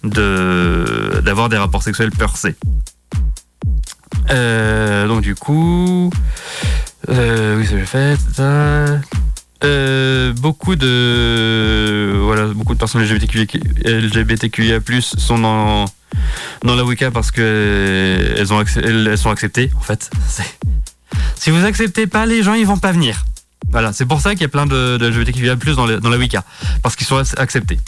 [0.03, 2.49] d'avoir des rapports sexuels per se.
[5.07, 6.11] Donc du coup
[7.09, 8.19] euh, oui, c'est fait.
[9.65, 15.85] Euh, beaucoup de voilà, beaucoup de personnes LGBTQIA+ sont dans
[16.65, 20.11] dans la Wicca parce que elles ont elles sont acceptées en fait.
[21.37, 23.25] Si vous acceptez pas les gens, ils vont pas venir.
[23.71, 26.45] Voilà, c'est pour ça qu'il y a plein de, LGBTQIA+ dans, dans la Wicca
[26.83, 27.79] parce qu'ils sont acceptés.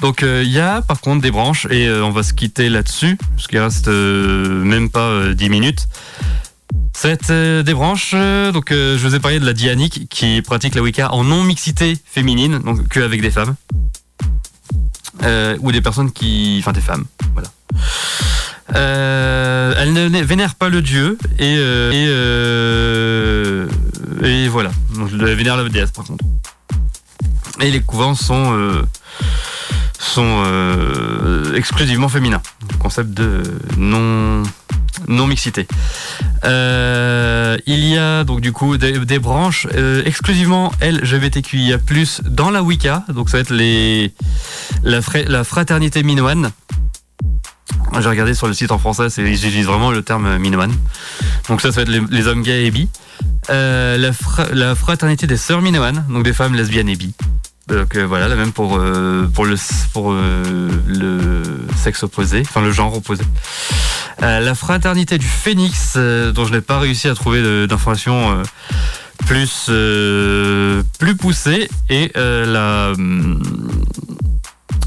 [0.00, 2.68] Donc euh, il y a par contre des branches et euh, on va se quitter
[2.68, 5.86] là-dessus parce qu'il reste même pas 10 minutes.
[6.92, 8.12] C'est euh, des branches.
[8.14, 11.24] Euh, donc, euh, je vous ai parlé de la Dianique qui pratique la Wicca en
[11.24, 13.54] non-mixité féminine, donc que avec des femmes.
[15.60, 16.58] ou des personnes qui.
[16.60, 17.06] Enfin, des femmes.
[17.32, 17.48] Voilà.
[19.78, 21.54] elle ne vénère pas le dieu et.
[24.22, 24.70] et, voilà.
[24.94, 26.24] Donc, elle vénère la déesse par contre.
[27.60, 28.84] Et les couvents sont.
[30.00, 30.42] Sont
[31.54, 32.42] exclusivement féminins.
[32.80, 33.42] Concept de
[33.76, 34.42] non
[35.08, 35.66] non mixité.
[36.44, 41.78] Euh, il y a donc du coup des, branches euh, exclusivement LGBTQIA+
[42.24, 44.12] dans la Wicca, donc ça va être les
[44.82, 46.50] la, la fraternité minoane.
[48.00, 50.72] J'ai regardé sur le site en français, ils utilisent vraiment le terme minoane.
[51.48, 52.88] Donc ça, va être les, hommes gays et bi.
[53.50, 54.10] Euh, la,
[54.52, 57.14] la, fraternité des sœurs minoanes, donc des femmes lesbiennes et bi.
[57.70, 59.28] Donc voilà, la même pour le
[59.92, 61.42] pour le
[61.76, 63.24] sexe opposé, enfin le genre opposé.
[64.22, 68.42] Euh, la fraternité du Phénix, euh, dont je n'ai pas réussi à trouver d'informations euh,
[69.26, 69.70] plus
[70.98, 72.92] plus poussées, et la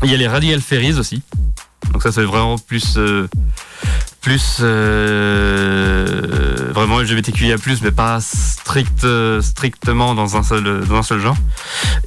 [0.03, 1.23] il y a les Radical Ferries aussi.
[1.91, 2.97] Donc ça c'est vraiment plus
[4.23, 4.61] plus
[6.71, 9.05] vraiment LGBTQIA+, mais pas strict,
[9.41, 11.37] strictement dans un seul dans un seul genre.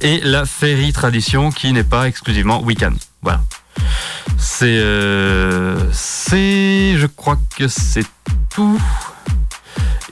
[0.01, 2.93] Et la Ferry Tradition qui n'est pas exclusivement Wiccan.
[3.21, 3.41] Voilà.
[4.37, 8.05] C'est, euh, c'est, je crois que c'est
[8.49, 8.79] tout.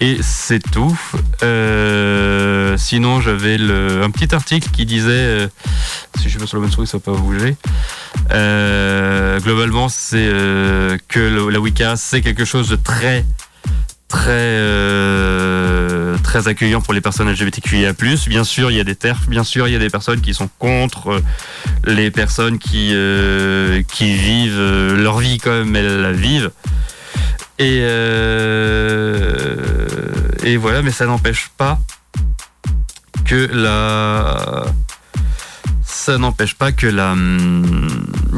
[0.01, 0.97] Et c'est tout.
[1.43, 5.47] Euh, sinon, j'avais un petit article qui disait, euh,
[6.19, 7.55] si je vais sur le bonne souris, ça va pas bouger.
[9.43, 10.29] globalement, c'est
[11.07, 13.25] que la Wicca, c'est quelque chose de très
[14.07, 17.93] très euh, très accueillant pour les personnes LGBTQIA+.
[18.27, 20.33] Bien sûr, il y a des terfs, bien sûr, il y a des personnes qui
[20.33, 21.21] sont contre euh,
[21.85, 26.51] les personnes qui euh, qui vivent leur vie comme elles la vivent.
[27.59, 27.79] Et
[30.43, 31.79] et voilà, mais ça n'empêche pas
[33.25, 34.65] que la
[35.83, 37.15] ça n'empêche pas que la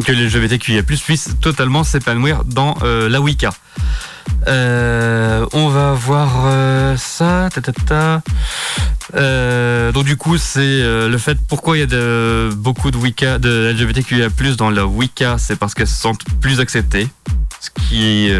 [0.05, 3.51] que les LGBTQIA+ puissent totalement s'épanouir dans la Wicca.
[4.47, 7.49] Euh, on va voir euh, ça.
[9.15, 13.39] Euh, donc du coup, c'est le fait pourquoi il y a de, beaucoup de Wicca,
[13.39, 17.07] de LGBTQIA+ dans la Wicca, c'est parce qu'elles se sentent plus acceptées,
[17.59, 18.31] ce qui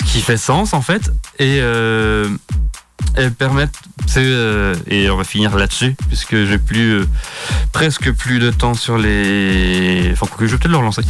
[0.00, 1.10] ce qui fait sens en fait.
[1.38, 1.60] Et
[3.16, 3.78] elles permettent,
[4.16, 7.08] euh, et on va finir là-dessus, puisque j'ai plus euh,
[7.72, 10.10] presque plus de temps sur les.
[10.12, 11.02] Enfin, je vais peut-être le relancer.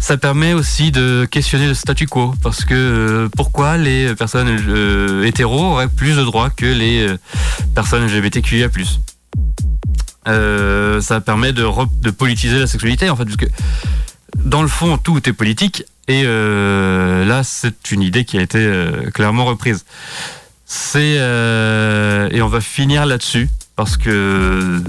[0.00, 5.72] Ça permet aussi de questionner le statu quo, parce que euh, pourquoi les personnes hétéros
[5.72, 7.14] auraient plus de droits que les
[7.74, 8.68] personnes LGBTQIA+.
[10.26, 11.66] ça permet de,
[12.00, 13.46] de politiser la sexualité, en fait, parce que
[14.36, 18.70] dans le fond, tout est politique, et là, c'est une idée qui a été
[19.12, 19.84] clairement reprise.
[20.66, 24.82] C'est euh, et on va finir là-dessus parce que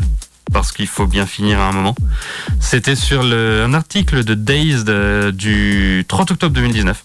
[0.54, 1.96] parce qu'il faut bien finir à un moment.
[2.60, 7.04] C'était sur le, un article de Dazed euh, du 30 octobre 2019.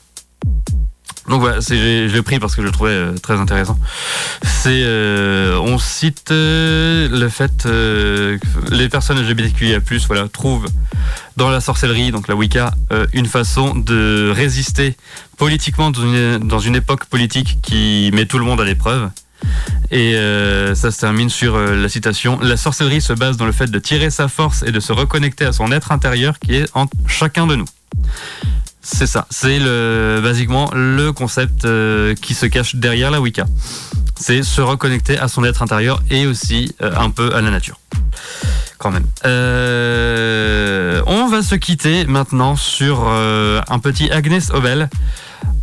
[1.30, 3.78] Donc voilà, je l'ai pris parce que je le trouvais euh, très intéressant.
[4.42, 4.84] C'est,
[5.62, 8.38] on cite le fait que
[8.70, 10.66] les personnes LGBTQIA+, voilà, trouvent
[11.36, 12.72] dans la sorcellerie, donc la Wicca,
[13.12, 14.96] une façon de résister
[15.40, 19.10] politiquement dans une, époque politique qui met tout le monde à l'épreuve.
[19.90, 23.52] Et euh, ça se termine sur euh, la citation La sorcellerie se base dans le
[23.52, 26.66] fait de tirer sa force et de se reconnecter à son être intérieur qui est
[26.74, 27.64] en chacun de nous.
[28.82, 33.44] C'est ça, c'est le, basiquement le concept euh, qui se cache derrière la Wicca.
[34.16, 37.78] C'est se reconnecter à son être intérieur et aussi un peu à la nature.
[38.78, 39.06] Quand même.
[41.06, 44.90] on va se quitter maintenant sur un petit Agnès Obel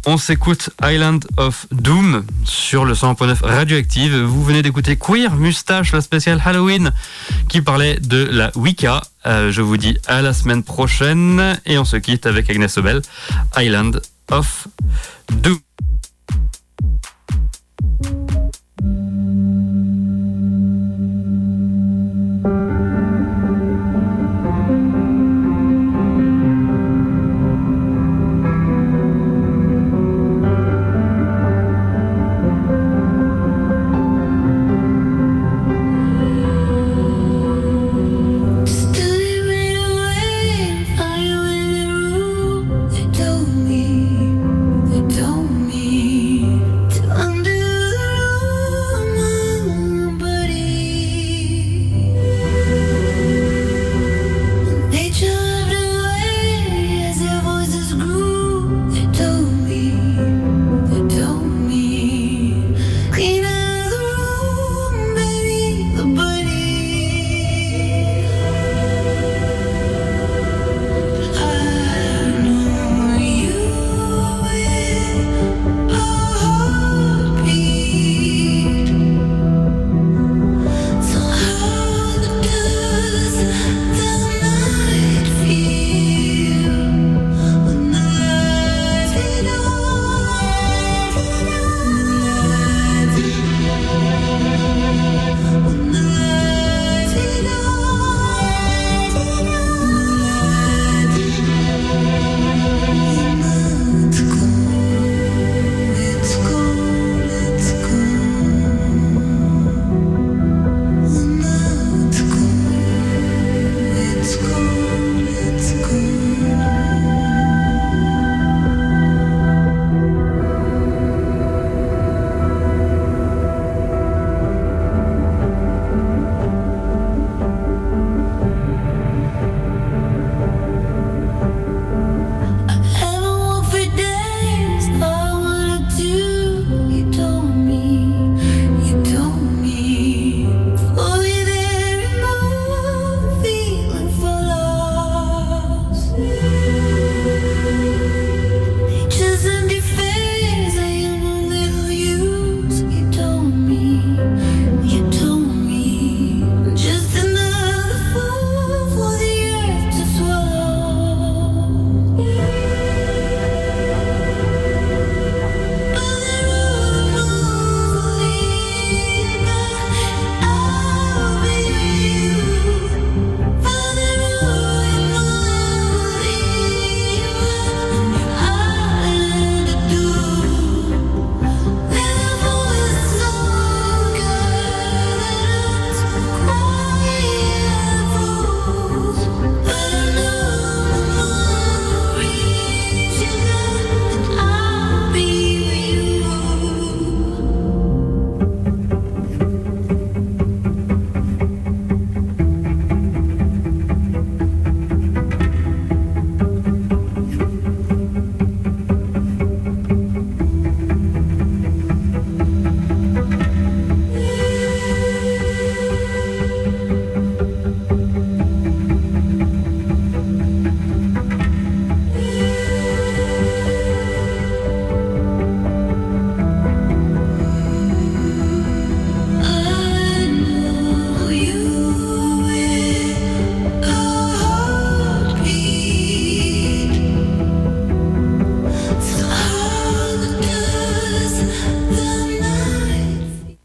[0.05, 4.15] on s'écoute Island of Doom sur le 100.9 Radioactive.
[4.15, 6.91] Vous venez d'écouter Queer Mustache, la spéciale Halloween,
[7.49, 9.01] qui parlait de la Wicca.
[9.25, 13.01] Euh, je vous dis à la semaine prochaine et on se quitte avec Agnès Obel,
[13.57, 14.67] Island of
[15.30, 15.59] Doom.